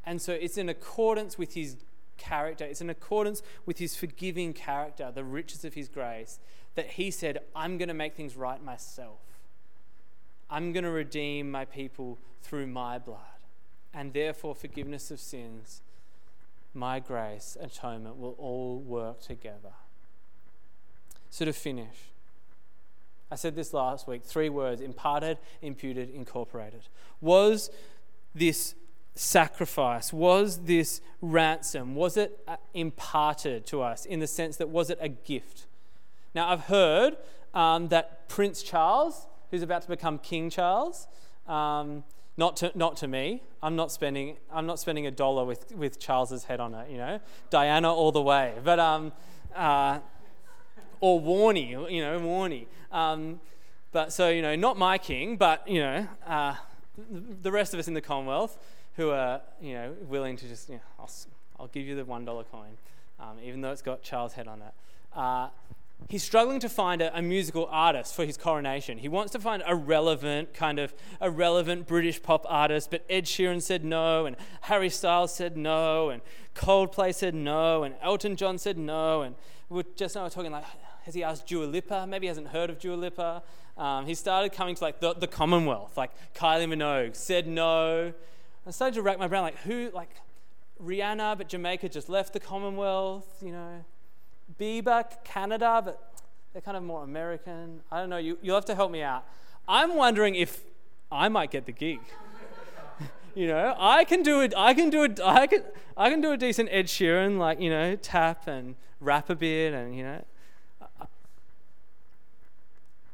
And 0.05 0.21
so 0.21 0.33
it's 0.33 0.57
in 0.57 0.69
accordance 0.69 1.37
with 1.37 1.53
His 1.53 1.77
character, 2.17 2.65
it's 2.65 2.81
in 2.81 2.89
accordance 2.89 3.41
with 3.65 3.79
His 3.79 3.95
forgiving 3.95 4.53
character, 4.53 5.11
the 5.13 5.23
riches 5.23 5.65
of 5.65 5.73
His 5.73 5.87
grace, 5.87 6.39
that 6.75 6.91
He 6.91 7.11
said, 7.11 7.39
I'm 7.55 7.77
going 7.77 7.87
to 7.87 7.93
make 7.93 8.15
things 8.15 8.35
right 8.35 8.63
myself. 8.63 9.19
I'm 10.49 10.71
going 10.73 10.83
to 10.83 10.91
redeem 10.91 11.49
my 11.49 11.65
people 11.65 12.19
through 12.41 12.67
my 12.67 12.99
blood. 12.99 13.19
And 13.93 14.13
therefore, 14.13 14.53
forgiveness 14.53 15.09
of 15.09 15.19
sins, 15.19 15.81
my 16.73 16.99
grace, 16.99 17.57
atonement 17.59 18.17
will 18.17 18.35
all 18.37 18.77
work 18.79 19.21
together. 19.21 19.73
So, 21.29 21.45
to 21.45 21.53
finish, 21.53 22.11
I 23.31 23.35
said 23.35 23.55
this 23.55 23.73
last 23.73 24.07
week 24.07 24.23
three 24.23 24.49
words 24.49 24.81
imparted, 24.81 25.39
imputed, 25.61 26.09
incorporated. 26.09 26.81
Was 27.21 27.71
this 28.33 28.75
sacrifice, 29.15 30.13
was 30.13 30.65
this 30.65 31.01
ransom, 31.21 31.95
was 31.95 32.17
it 32.17 32.39
uh, 32.47 32.57
imparted 32.73 33.65
to 33.65 33.81
us 33.81 34.05
in 34.05 34.19
the 34.19 34.27
sense 34.27 34.57
that 34.57 34.69
was 34.69 34.89
it 34.89 34.97
a 35.01 35.09
gift? 35.09 35.65
Now, 36.33 36.49
I've 36.49 36.65
heard 36.65 37.17
um, 37.53 37.87
that 37.87 38.27
Prince 38.27 38.61
Charles 38.61 39.27
who's 39.51 39.61
about 39.61 39.81
to 39.81 39.87
become 39.87 40.17
King 40.19 40.49
Charles. 40.49 41.07
Um, 41.47 42.03
not 42.37 42.57
to, 42.57 42.71
not 42.75 42.97
to 42.97 43.07
me. 43.07 43.41
I'm 43.63 43.77
not 43.77 43.91
spending, 43.91 44.35
I'm 44.51 44.65
not 44.65 44.79
spending 44.79 45.07
a 45.07 45.11
dollar 45.11 45.45
with, 45.45 45.73
with 45.73 45.99
Charles's 45.99 46.43
head 46.43 46.59
on 46.59 46.73
it, 46.73 46.89
you 46.91 46.97
know. 46.97 47.19
Diana 47.49 47.93
all 47.93 48.11
the 48.11 48.21
way. 48.21 48.53
But, 48.63 48.79
um, 48.79 49.13
uh, 49.55 49.99
or 50.99 51.21
Warnie, 51.21 51.69
you 51.91 52.01
know, 52.01 52.19
Warnie. 52.19 52.65
Um, 52.91 53.39
but 53.93 54.11
so, 54.11 54.29
you 54.29 54.41
know, 54.41 54.55
not 54.55 54.77
my 54.77 54.97
king, 54.97 55.37
but, 55.37 55.65
you 55.67 55.79
know, 55.79 56.07
uh, 56.27 56.55
the 57.41 57.51
rest 57.51 57.73
of 57.73 57.79
us 57.79 57.87
in 57.87 57.93
the 57.93 58.01
Commonwealth 58.01 58.57
who 58.95 59.09
are, 59.09 59.41
you 59.61 59.73
know, 59.73 59.93
willing 60.07 60.37
to 60.37 60.47
just, 60.47 60.69
you 60.69 60.75
know, 60.75 60.81
I'll, 60.99 61.09
I'll 61.59 61.67
give 61.67 61.85
you 61.85 61.95
the 61.95 62.03
$1 62.03 62.45
coin, 62.51 62.77
um, 63.19 63.37
even 63.43 63.61
though 63.61 63.71
it's 63.71 63.81
got 63.81 64.01
Charles' 64.01 64.33
head 64.33 64.47
on 64.47 64.61
it. 64.61 64.73
Uh, 65.13 65.49
he's 66.09 66.23
struggling 66.23 66.59
to 66.59 66.69
find 66.69 67.01
a, 67.01 67.17
a, 67.17 67.21
musical 67.21 67.67
artist 67.71 68.15
for 68.15 68.25
his 68.25 68.37
coronation. 68.37 68.97
He 68.97 69.07
wants 69.07 69.31
to 69.33 69.39
find 69.39 69.63
a 69.65 69.75
relevant, 69.75 70.53
kind 70.53 70.79
of 70.79 70.93
a 71.21 71.29
relevant 71.29 71.87
British 71.87 72.21
pop 72.21 72.45
artist, 72.47 72.91
but 72.91 73.03
Ed 73.09 73.25
Sheeran 73.25 73.61
said 73.61 73.83
no, 73.83 74.25
and 74.25 74.35
Harry 74.61 74.89
Styles 74.89 75.33
said 75.33 75.57
no, 75.57 76.09
and 76.09 76.21
Coldplay 76.53 77.13
said 77.13 77.35
no, 77.35 77.83
and 77.83 77.95
Elton 78.01 78.35
John 78.35 78.57
said 78.57 78.77
no, 78.77 79.21
and 79.21 79.35
we 79.69 79.81
are 79.81 79.85
just 79.95 80.15
now 80.15 80.27
talking 80.27 80.51
like, 80.51 80.65
has 81.03 81.13
he 81.13 81.23
asked 81.23 81.47
Dua 81.47 81.65
Lipa? 81.65 82.07
Maybe 82.07 82.25
he 82.25 82.29
hasn't 82.29 82.47
heard 82.47 82.69
of 82.69 82.79
Dua 82.79 82.95
Lipa. 82.95 83.43
Um, 83.77 84.05
he 84.05 84.15
started 84.15 84.51
coming 84.53 84.75
to 84.75 84.83
like 84.83 84.99
the, 84.99 85.13
the 85.13 85.27
Commonwealth, 85.27 85.97
like 85.97 86.11
Kylie 86.33 86.67
Minogue 86.67 87.15
said 87.15 87.47
no. 87.47 88.13
I 88.67 88.71
started 88.71 88.95
to 88.95 89.01
rack 89.03 89.19
my 89.19 89.27
brain, 89.27 89.43
like 89.43 89.57
who, 89.59 89.91
like 89.93 90.09
Rihanna, 90.83 91.37
but 91.37 91.47
Jamaica 91.47 91.89
just 91.89 92.09
left 92.09 92.33
the 92.33 92.39
Commonwealth, 92.39 93.41
you 93.41 93.51
know. 93.51 93.85
Bieber, 94.59 95.05
Canada, 95.23 95.81
but 95.83 96.13
they're 96.53 96.61
kind 96.61 96.77
of 96.77 96.83
more 96.83 97.03
American. 97.03 97.81
I 97.91 97.99
don't 97.99 98.09
know. 98.09 98.17
You, 98.17 98.37
you'll 98.41 98.55
have 98.55 98.65
to 98.65 98.75
help 98.75 98.91
me 98.91 99.01
out. 99.01 99.25
I'm 99.67 99.95
wondering 99.95 100.35
if 100.35 100.63
I 101.11 101.29
might 101.29 101.51
get 101.51 101.65
the 101.65 101.71
gig. 101.71 101.99
you 103.35 103.47
know, 103.47 103.75
I 103.77 104.03
can 104.03 104.23
do 104.23 104.41
it. 104.41 104.53
I 104.55 104.73
can 104.73 104.89
do 104.89 105.03
it. 105.03 105.19
I 105.23 105.47
can. 105.47 105.63
I 105.97 106.09
can 106.09 106.21
do 106.21 106.31
a 106.31 106.37
decent 106.37 106.69
Ed 106.71 106.87
Sheeran, 106.87 107.37
like 107.37 107.59
you 107.59 107.69
know, 107.69 107.95
tap 107.95 108.47
and 108.47 108.75
rap 108.99 109.29
a 109.29 109.35
bit, 109.35 109.73
and 109.73 109.95
you 109.95 110.03
know, 110.03 110.23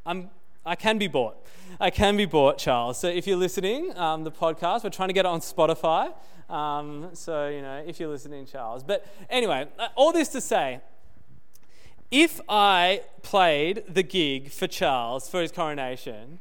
I'm. 0.06 0.30
I 0.66 0.76
can 0.76 0.98
be 0.98 1.08
bought. 1.08 1.44
I 1.82 1.89
can 1.89 2.15
be 2.15 2.26
bought, 2.26 2.60
Charles. 2.60 3.00
So 3.00 3.08
if 3.08 3.26
you're 3.26 3.36
listening, 3.36 3.98
um, 3.98 4.24
the 4.24 4.32
podcast, 4.32 4.84
we're 4.84 4.91
trying 4.91 5.10
to 5.10 5.13
get 5.13 5.26
it 5.26 5.30
on 5.30 5.39
Spotify. 5.39 6.13
Um, 6.48 7.10
so 7.13 7.48
you 7.48 7.63
know, 7.63 7.84
if 7.84 8.00
you're 8.00 8.08
listening, 8.08 8.46
Charles. 8.46 8.84
But 8.84 9.04
anyway, 9.32 9.67
uh, 9.80 9.88
all 9.96 10.12
this 10.13 10.28
to 10.30 10.41
say, 10.41 10.82
if 12.12 12.39
I 12.48 13.02
played 13.24 13.84
the 13.89 14.04
gig 14.04 14.52
for 14.52 14.67
Charles 14.67 15.28
for 15.28 15.41
his 15.41 15.52
coronation, 15.52 16.39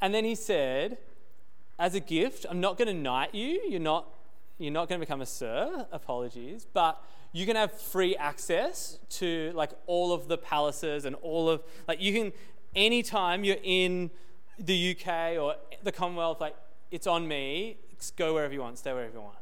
and 0.00 0.14
then 0.14 0.24
he 0.24 0.34
said, 0.34 0.96
as 1.78 1.94
a 1.94 2.00
gift, 2.00 2.46
I'm 2.48 2.60
not 2.60 2.78
going 2.78 2.88
to 2.88 2.94
knight 2.94 3.34
you, 3.34 3.60
you're 3.68 3.80
not, 3.80 4.08
you're 4.56 4.72
not 4.72 4.88
going 4.88 4.98
to 4.98 5.06
become 5.06 5.20
a 5.20 5.26
sir, 5.26 5.86
apologies, 5.92 6.66
but 6.72 6.98
you 7.32 7.44
can 7.44 7.56
have 7.56 7.78
free 7.78 8.16
access 8.16 8.98
to 9.10 9.52
like 9.54 9.72
all 9.86 10.14
of 10.14 10.28
the 10.28 10.38
palaces 10.38 11.04
and 11.04 11.14
all 11.16 11.50
of, 11.50 11.62
like 11.86 12.00
you 12.00 12.14
can, 12.14 12.32
anytime 12.74 13.44
you're 13.44 13.58
in 13.62 14.10
the 14.58 14.96
UK 14.96 15.38
or 15.40 15.56
the 15.82 15.92
Commonwealth, 15.92 16.40
like 16.40 16.56
it's 16.90 17.06
on 17.06 17.28
me, 17.28 17.76
go 18.16 18.34
wherever 18.34 18.52
you 18.52 18.60
want, 18.60 18.78
stay 18.78 18.92
wherever 18.92 19.12
you 19.12 19.20
want. 19.20 19.36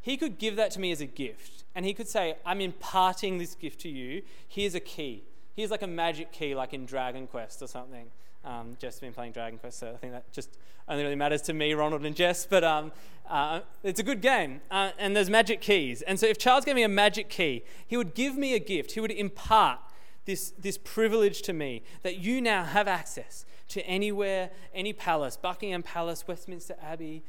he 0.00 0.16
could 0.16 0.38
give 0.38 0.56
that 0.56 0.70
to 0.72 0.80
me 0.80 0.92
as 0.92 1.00
a 1.00 1.06
gift. 1.06 1.64
And 1.74 1.84
he 1.84 1.94
could 1.94 2.08
say, 2.08 2.36
I'm 2.44 2.60
imparting 2.60 3.38
this 3.38 3.54
gift 3.54 3.80
to 3.82 3.88
you. 3.88 4.22
Here's 4.48 4.74
a 4.74 4.80
key. 4.80 5.22
Here's 5.54 5.70
like 5.70 5.82
a 5.82 5.86
magic 5.86 6.32
key, 6.32 6.54
like 6.54 6.72
in 6.72 6.86
Dragon 6.86 7.26
Quest 7.26 7.62
or 7.62 7.66
something. 7.66 8.06
Um, 8.44 8.76
Jess 8.80 8.98
been 9.00 9.12
playing 9.12 9.32
Dragon 9.32 9.58
Quest, 9.58 9.78
so 9.78 9.92
I 9.92 9.96
think 9.96 10.12
that 10.12 10.32
just 10.32 10.56
only 10.88 11.02
really 11.02 11.16
matters 11.16 11.42
to 11.42 11.52
me, 11.52 11.74
Ronald, 11.74 12.04
and 12.04 12.16
Jess. 12.16 12.46
But 12.46 12.64
um, 12.64 12.92
uh, 13.28 13.60
it's 13.82 14.00
a 14.00 14.02
good 14.02 14.20
game, 14.22 14.60
uh, 14.70 14.92
and 14.98 15.14
there's 15.14 15.28
magic 15.28 15.60
keys. 15.60 16.02
And 16.02 16.18
so, 16.18 16.26
if 16.26 16.38
Charles 16.38 16.64
gave 16.64 16.76
me 16.76 16.82
a 16.82 16.88
magic 16.88 17.28
key, 17.28 17.64
he 17.86 17.96
would 17.96 18.14
give 18.14 18.36
me 18.36 18.54
a 18.54 18.58
gift. 18.58 18.92
He 18.92 19.00
would 19.00 19.10
impart 19.10 19.80
this, 20.28 20.50
this 20.58 20.76
privilege 20.76 21.40
to 21.40 21.54
me 21.54 21.82
that 22.02 22.18
you 22.18 22.42
now 22.42 22.62
have 22.62 22.86
access 22.86 23.46
to 23.66 23.80
anywhere, 23.86 24.50
any 24.74 24.92
palace, 24.92 25.38
Buckingham 25.38 25.82
Palace, 25.82 26.28
Westminster 26.28 26.76
Abbey. 26.82 27.22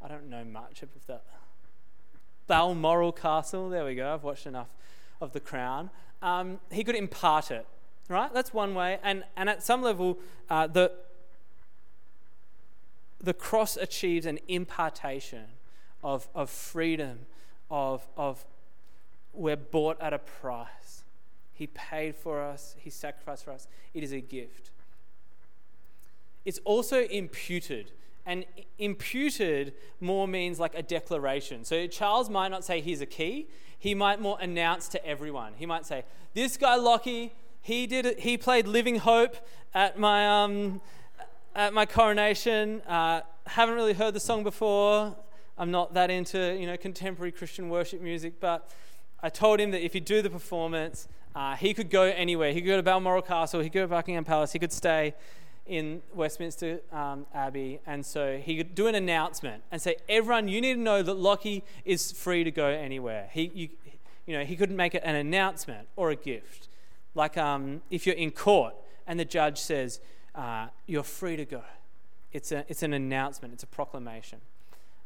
I 0.00 0.06
don't 0.06 0.30
know 0.30 0.44
much 0.44 0.84
of 0.84 0.90
that. 1.08 1.24
Balmoral 2.46 3.10
Castle, 3.10 3.68
there 3.68 3.84
we 3.84 3.96
go. 3.96 4.14
I've 4.14 4.22
watched 4.22 4.46
enough 4.46 4.68
of 5.20 5.32
The 5.32 5.40
Crown. 5.40 5.90
Um, 6.22 6.60
he 6.70 6.84
could 6.84 6.94
impart 6.94 7.50
it, 7.50 7.66
right? 8.08 8.32
That's 8.32 8.54
one 8.54 8.76
way. 8.76 9.00
And, 9.02 9.24
and 9.36 9.48
at 9.48 9.64
some 9.64 9.82
level, 9.82 10.20
uh, 10.48 10.68
the, 10.68 10.92
the 13.20 13.34
cross 13.34 13.76
achieves 13.76 14.24
an 14.24 14.38
impartation 14.46 15.46
of, 16.04 16.28
of 16.32 16.48
freedom, 16.48 17.26
of, 17.72 18.06
of 18.16 18.44
we're 19.32 19.56
bought 19.56 20.00
at 20.00 20.12
a 20.12 20.20
price. 20.20 21.02
He 21.56 21.66
paid 21.68 22.14
for 22.14 22.42
us, 22.42 22.76
He 22.78 22.90
sacrificed 22.90 23.44
for 23.44 23.50
us. 23.50 23.66
It 23.94 24.02
is 24.02 24.12
a 24.12 24.20
gift. 24.20 24.70
It's 26.44 26.60
also 26.64 27.04
imputed. 27.04 27.92
And 28.26 28.44
imputed 28.78 29.72
more 30.00 30.28
means 30.28 30.60
like 30.60 30.74
a 30.74 30.82
declaration. 30.82 31.64
So 31.64 31.86
Charles 31.86 32.28
might 32.28 32.48
not 32.48 32.64
say, 32.64 32.80
here's 32.80 33.00
a 33.00 33.06
key. 33.06 33.48
He 33.78 33.94
might 33.94 34.20
more 34.20 34.36
announce 34.40 34.88
to 34.88 35.06
everyone. 35.06 35.52
He 35.56 35.64
might 35.64 35.86
say, 35.86 36.04
this 36.34 36.56
guy 36.56 36.76
Lockie, 36.76 37.32
he 37.62 37.86
did 37.86 38.18
he 38.18 38.36
played 38.36 38.66
Living 38.66 38.98
Hope 38.98 39.36
at 39.74 39.98
my, 39.98 40.42
um, 40.42 40.80
at 41.54 41.72
my 41.72 41.86
coronation. 41.86 42.82
Uh, 42.82 43.22
haven't 43.46 43.74
really 43.74 43.94
heard 43.94 44.12
the 44.12 44.20
song 44.20 44.42
before. 44.42 45.16
I'm 45.56 45.70
not 45.70 45.94
that 45.94 46.10
into, 46.10 46.56
you 46.60 46.66
know, 46.66 46.76
contemporary 46.76 47.32
Christian 47.32 47.70
worship 47.70 48.00
music, 48.00 48.40
but 48.40 48.70
I 49.26 49.28
told 49.28 49.58
him 49.58 49.72
that 49.72 49.84
if 49.84 49.92
he'd 49.92 50.04
do 50.04 50.22
the 50.22 50.30
performance, 50.30 51.08
uh, 51.34 51.56
he 51.56 51.74
could 51.74 51.90
go 51.90 52.02
anywhere. 52.02 52.52
He 52.52 52.60
could 52.60 52.68
go 52.68 52.76
to 52.76 52.82
Balmoral 52.84 53.22
Castle, 53.22 53.58
he 53.58 53.68
could 53.68 53.74
go 53.74 53.82
to 53.82 53.88
Buckingham 53.88 54.24
Palace, 54.24 54.52
he 54.52 54.60
could 54.60 54.72
stay 54.72 55.14
in 55.66 56.00
Westminster 56.14 56.78
um, 56.92 57.26
Abbey. 57.34 57.80
And 57.88 58.06
so 58.06 58.38
he 58.38 58.56
could 58.56 58.76
do 58.76 58.86
an 58.86 58.94
announcement 58.94 59.64
and 59.72 59.82
say, 59.82 59.96
Everyone, 60.08 60.46
you 60.46 60.60
need 60.60 60.74
to 60.74 60.80
know 60.80 61.02
that 61.02 61.14
Lockie 61.14 61.64
is 61.84 62.12
free 62.12 62.44
to 62.44 62.52
go 62.52 62.68
anywhere. 62.68 63.28
He, 63.32 63.50
you, 63.52 63.68
you 64.26 64.38
know, 64.38 64.44
he 64.44 64.54
couldn't 64.54 64.76
make 64.76 64.94
it 64.94 65.02
an 65.04 65.16
announcement 65.16 65.88
or 65.96 66.10
a 66.10 66.16
gift. 66.16 66.68
Like 67.16 67.36
um, 67.36 67.82
if 67.90 68.06
you're 68.06 68.14
in 68.14 68.30
court 68.30 68.76
and 69.08 69.18
the 69.18 69.24
judge 69.24 69.58
says, 69.58 69.98
uh, 70.36 70.68
You're 70.86 71.02
free 71.02 71.34
to 71.34 71.44
go. 71.44 71.62
It's, 72.32 72.52
a, 72.52 72.64
it's 72.68 72.84
an 72.84 72.92
announcement, 72.92 73.54
it's 73.54 73.64
a 73.64 73.66
proclamation. 73.66 74.38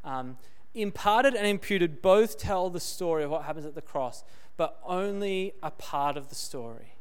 Um, 0.05 0.37
imparted 0.75 1.35
and 1.35 1.47
imputed 1.47 2.03
both 2.03 2.39
tell 2.39 2.71
the 2.71 2.81
story 2.81 3.25
of 3.25 3.31
what 3.31 3.45
happens 3.45 3.67
at 3.67 3.75
the 3.75 3.83
cross, 3.83 4.25
but 4.57 4.79
only 4.85 5.55
a 5.63 5.71
part 5.71 6.17
of 6.17 6.29
the 6.29 6.35
story. 6.35 6.95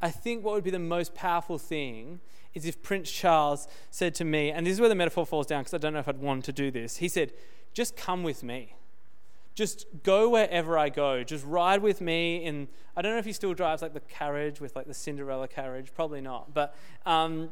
I 0.00 0.10
think 0.10 0.44
what 0.44 0.54
would 0.54 0.64
be 0.64 0.70
the 0.70 0.78
most 0.78 1.14
powerful 1.14 1.58
thing 1.58 2.20
is 2.54 2.64
if 2.64 2.82
Prince 2.82 3.10
Charles 3.10 3.66
said 3.90 4.14
to 4.16 4.24
me, 4.24 4.50
and 4.50 4.66
this 4.66 4.74
is 4.74 4.80
where 4.80 4.88
the 4.88 4.94
metaphor 4.94 5.26
falls 5.26 5.46
down 5.46 5.62
because 5.62 5.74
I 5.74 5.78
don't 5.78 5.92
know 5.92 5.98
if 5.98 6.08
I'd 6.08 6.18
want 6.18 6.44
to 6.46 6.52
do 6.52 6.70
this. 6.70 6.98
He 6.98 7.08
said, 7.08 7.32
Just 7.74 7.96
come 7.96 8.22
with 8.22 8.42
me. 8.42 8.74
Just 9.54 9.86
go 10.04 10.28
wherever 10.28 10.78
I 10.78 10.88
go. 10.88 11.24
Just 11.24 11.44
ride 11.44 11.82
with 11.82 12.00
me. 12.00 12.44
In 12.44 12.68
I 12.96 13.02
don't 13.02 13.12
know 13.12 13.18
if 13.18 13.24
he 13.24 13.32
still 13.32 13.54
drives 13.54 13.82
like 13.82 13.92
the 13.92 14.00
carriage 14.00 14.60
with 14.60 14.76
like 14.76 14.86
the 14.86 14.94
Cinderella 14.94 15.48
carriage, 15.48 15.92
probably 15.94 16.20
not. 16.20 16.54
But 16.54 16.76
um, 17.04 17.50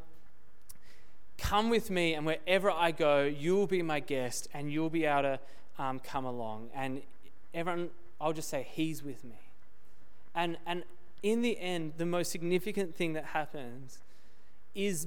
come 1.39 1.71
with 1.71 1.91
me, 1.91 2.15
and 2.15 2.27
wherever 2.27 2.71
I 2.71 2.91
go, 2.91 3.25
you 3.25 3.57
will 3.57 3.67
be 3.67 3.83
my 3.83 4.01
guest, 4.01 4.49
and 4.55 4.71
you'll 4.73 4.91
be 4.91 5.05
able 5.05 5.23
to 5.23 5.41
um, 5.79 5.99
come 6.01 6.25
along. 6.25 6.71
And 6.75 7.03
everyone, 7.55 7.91
I'll 8.21 8.33
just 8.33 8.49
say, 8.49 8.67
He's 8.71 9.03
with 9.03 9.25
me. 9.25 9.39
And, 10.35 10.59
and 10.67 10.85
in 11.23 11.43
the 11.43 11.59
end, 11.59 11.95
the 11.97 12.07
most 12.07 12.31
significant 12.31 12.95
thing 12.95 13.15
that 13.15 13.27
happens 13.27 13.99
is 14.75 15.07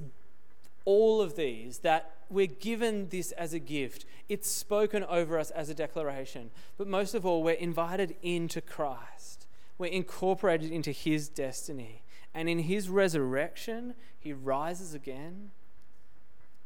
all 0.84 1.20
of 1.20 1.36
these 1.36 1.78
that 1.78 2.12
we're 2.28 2.46
given 2.46 3.08
this 3.08 3.32
as 3.32 3.52
a 3.52 3.58
gift. 3.58 4.04
It's 4.28 4.50
spoken 4.50 5.04
over 5.04 5.38
us 5.38 5.50
as 5.50 5.68
a 5.68 5.74
declaration. 5.74 6.50
But 6.78 6.86
most 6.88 7.14
of 7.14 7.26
all, 7.26 7.42
we're 7.42 7.54
invited 7.54 8.16
into 8.22 8.60
Christ. 8.60 9.46
We're 9.78 9.92
incorporated 9.92 10.70
into 10.70 10.92
his 10.92 11.28
destiny. 11.28 12.02
And 12.34 12.48
in 12.48 12.60
his 12.60 12.88
resurrection, 12.88 13.94
he 14.18 14.32
rises 14.32 14.94
again. 14.94 15.50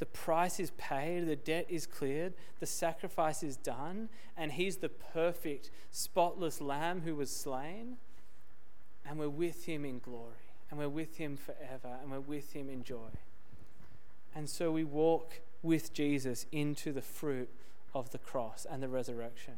The 0.04 0.10
price 0.10 0.60
is 0.60 0.70
paid, 0.72 1.26
the 1.26 1.34
debt 1.34 1.64
is 1.70 1.86
cleared, 1.86 2.34
the 2.60 2.66
sacrifice 2.66 3.42
is 3.42 3.56
done, 3.56 4.10
and 4.36 4.52
he's 4.52 4.76
the 4.76 4.90
perfect, 4.90 5.70
spotless 5.90 6.60
lamb 6.60 7.00
who 7.06 7.14
was 7.14 7.34
slain 7.34 7.96
and 9.08 9.18
we're 9.18 9.30
with 9.30 9.64
him 9.64 9.82
in 9.82 10.00
glory, 10.00 10.52
and 10.68 10.78
we're 10.78 10.90
with 10.90 11.16
him 11.16 11.38
forever, 11.38 11.96
and 12.02 12.10
we're 12.10 12.20
with 12.20 12.52
him 12.52 12.68
in 12.68 12.84
joy. 12.84 13.08
And 14.34 14.50
so 14.50 14.70
we 14.70 14.84
walk 14.84 15.40
with 15.62 15.94
Jesus 15.94 16.44
into 16.52 16.92
the 16.92 17.00
fruit 17.00 17.48
of 17.94 18.10
the 18.10 18.18
cross 18.18 18.66
and 18.70 18.82
the 18.82 18.88
resurrection. 18.88 19.54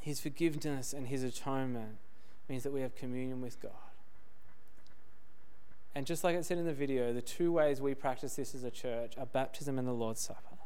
His 0.00 0.18
forgiveness 0.18 0.92
and 0.92 1.06
his 1.06 1.22
atonement 1.22 1.98
means 2.48 2.64
that 2.64 2.72
we 2.72 2.80
have 2.80 2.96
communion 2.96 3.40
with 3.40 3.60
God. 3.62 3.89
And 5.94 6.06
just 6.06 6.22
like 6.22 6.36
it 6.36 6.44
said 6.44 6.58
in 6.58 6.66
the 6.66 6.72
video, 6.72 7.12
the 7.12 7.22
two 7.22 7.52
ways 7.52 7.80
we 7.80 7.94
practice 7.94 8.36
this 8.36 8.54
as 8.54 8.62
a 8.62 8.70
church 8.70 9.14
are 9.18 9.26
baptism 9.26 9.78
and 9.78 9.88
the 9.88 9.92
Lord's 9.92 10.20
Supper. 10.20 10.56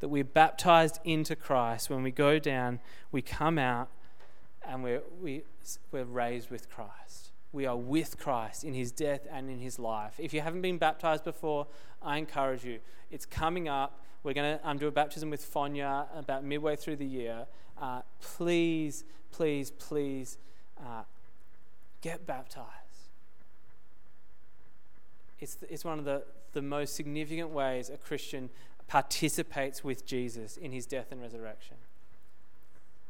That 0.00 0.08
we're 0.08 0.24
baptized 0.24 0.98
into 1.04 1.36
Christ. 1.36 1.90
When 1.90 2.02
we 2.02 2.10
go 2.10 2.38
down, 2.38 2.80
we 3.12 3.22
come 3.22 3.58
out 3.58 3.88
and 4.66 4.82
we're, 4.82 5.02
we, 5.20 5.42
we're 5.92 6.04
raised 6.04 6.50
with 6.50 6.70
Christ. 6.70 7.30
We 7.52 7.66
are 7.66 7.76
with 7.76 8.18
Christ 8.18 8.64
in 8.64 8.74
his 8.74 8.90
death 8.90 9.26
and 9.30 9.48
in 9.48 9.60
his 9.60 9.78
life. 9.78 10.14
If 10.18 10.34
you 10.34 10.40
haven't 10.40 10.62
been 10.62 10.78
baptized 10.78 11.22
before, 11.22 11.66
I 12.02 12.18
encourage 12.18 12.64
you. 12.64 12.80
It's 13.10 13.26
coming 13.26 13.68
up. 13.68 14.00
We're 14.22 14.32
going 14.32 14.58
to 14.58 14.68
um, 14.68 14.78
do 14.78 14.88
a 14.88 14.90
baptism 14.90 15.30
with 15.30 15.44
Fonya 15.52 16.06
about 16.18 16.44
midway 16.44 16.76
through 16.76 16.96
the 16.96 17.06
year. 17.06 17.46
Uh, 17.80 18.00
please, 18.20 19.04
please, 19.30 19.70
please 19.70 20.38
uh, 20.80 21.02
get 22.00 22.26
baptized. 22.26 22.83
It's, 25.40 25.58
it's 25.68 25.84
one 25.84 25.98
of 25.98 26.04
the, 26.04 26.22
the 26.52 26.62
most 26.62 26.94
significant 26.94 27.50
ways 27.50 27.90
a 27.90 27.96
Christian 27.96 28.50
participates 28.86 29.82
with 29.82 30.06
Jesus 30.06 30.56
in 30.56 30.72
his 30.72 30.86
death 30.86 31.06
and 31.10 31.20
resurrection 31.20 31.76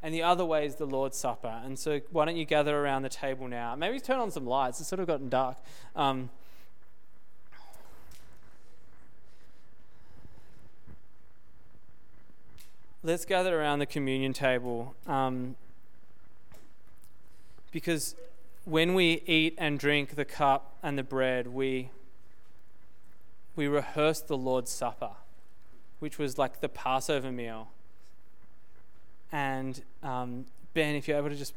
and 0.04 0.12
the 0.12 0.22
other 0.22 0.44
way 0.44 0.66
is 0.66 0.74
the 0.74 0.84
Lord's 0.84 1.16
Supper. 1.16 1.62
And 1.64 1.78
so, 1.78 2.02
why 2.10 2.26
don't 2.26 2.36
you 2.36 2.44
gather 2.44 2.78
around 2.78 3.04
the 3.04 3.08
table 3.08 3.48
now? 3.48 3.74
Maybe 3.74 3.98
turn 3.98 4.20
on 4.20 4.30
some 4.30 4.44
lights. 4.46 4.78
It's 4.78 4.88
sort 4.90 5.00
of 5.00 5.06
gotten 5.06 5.30
dark. 5.30 5.56
Um, 5.96 6.28
let's 13.02 13.24
gather 13.24 13.58
around 13.58 13.78
the 13.78 13.86
communion 13.86 14.34
table 14.34 14.94
um, 15.06 15.56
because 17.72 18.14
when 18.66 18.92
we 18.92 19.22
eat 19.24 19.54
and 19.56 19.78
drink 19.78 20.16
the 20.16 20.26
cup 20.26 20.76
and 20.82 20.98
the 20.98 21.02
bread, 21.02 21.46
we 21.46 21.88
we 23.56 23.66
rehearsed 23.66 24.28
the 24.28 24.36
Lord's 24.36 24.70
Supper, 24.70 25.12
which 25.98 26.18
was 26.18 26.38
like 26.38 26.60
the 26.60 26.68
Passover 26.68 27.30
meal. 27.30 27.68
And 29.30 29.82
um, 30.02 30.46
Ben, 30.74 30.94
if 30.94 31.08
you're 31.08 31.18
able 31.18 31.30
to 31.30 31.36
just 31.36 31.54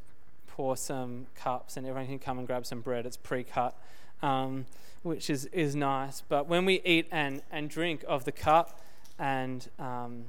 pour 0.48 0.76
some 0.78 1.28
cups 1.36 1.78
and 1.78 1.86
everyone 1.86 2.08
can 2.08 2.20
come 2.20 2.38
and 2.40 2.48
grab 2.48 2.66
some 2.66 2.82
bread, 2.82 3.06
it's 3.06 3.18
pre 3.18 3.44
cut, 3.44 3.78
um, 4.22 4.66
which 5.04 5.30
is, 5.30 5.46
is 5.48 5.76
nice. 5.76 6.22
But 6.22 6.48
when 6.48 6.66
we 6.66 6.82
eat 6.84 7.08
and, 7.12 7.42
and 7.52 7.70
drink 7.70 8.04
of 8.08 8.26
the 8.26 8.32
cup 8.32 8.80
and 9.20 9.68
um, 9.80 10.26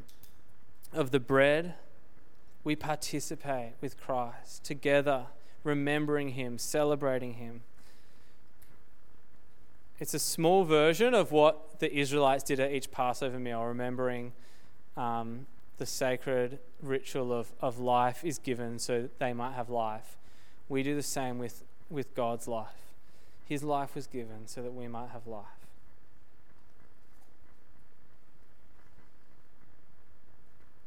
of 0.92 1.11
the 1.11 1.20
bread, 1.20 1.74
we 2.64 2.76
participate 2.76 3.72
with 3.81 3.98
Christ 3.98 4.64
together, 4.64 5.26
remembering 5.64 6.31
Him, 6.31 6.59
celebrating 6.59 7.35
Him. 7.35 7.62
It's 10.00 10.14
a 10.14 10.18
small 10.18 10.64
version 10.64 11.12
of 11.12 11.32
what 11.32 11.80
the 11.80 11.92
Israelites 11.92 12.44
did 12.44 12.61
at 12.61 12.72
each 12.72 12.90
Passover 12.90 13.38
meal, 13.38 13.64
remembering 13.64 14.32
um, 14.96 15.46
the 15.78 15.87
sacred 15.87 16.61
ritual 16.80 17.32
of, 17.32 17.52
of 17.61 17.78
life 17.78 18.24
is 18.24 18.38
given 18.38 18.78
so 18.78 19.08
they 19.18 19.32
might 19.32 19.54
have 19.54 19.70
life. 19.70 20.16
We 20.68 20.82
do 20.82 20.94
the 20.94 21.02
same 21.02 21.38
with, 21.38 21.64
with 21.90 22.14
God's 22.14 22.46
life. 22.46 22.92
His 23.44 23.64
life 23.64 23.94
was 23.94 24.06
given 24.06 24.46
so 24.46 24.62
that 24.62 24.72
we 24.72 24.87
might 24.87 25.08
have 25.11 25.26
life. 25.26 25.58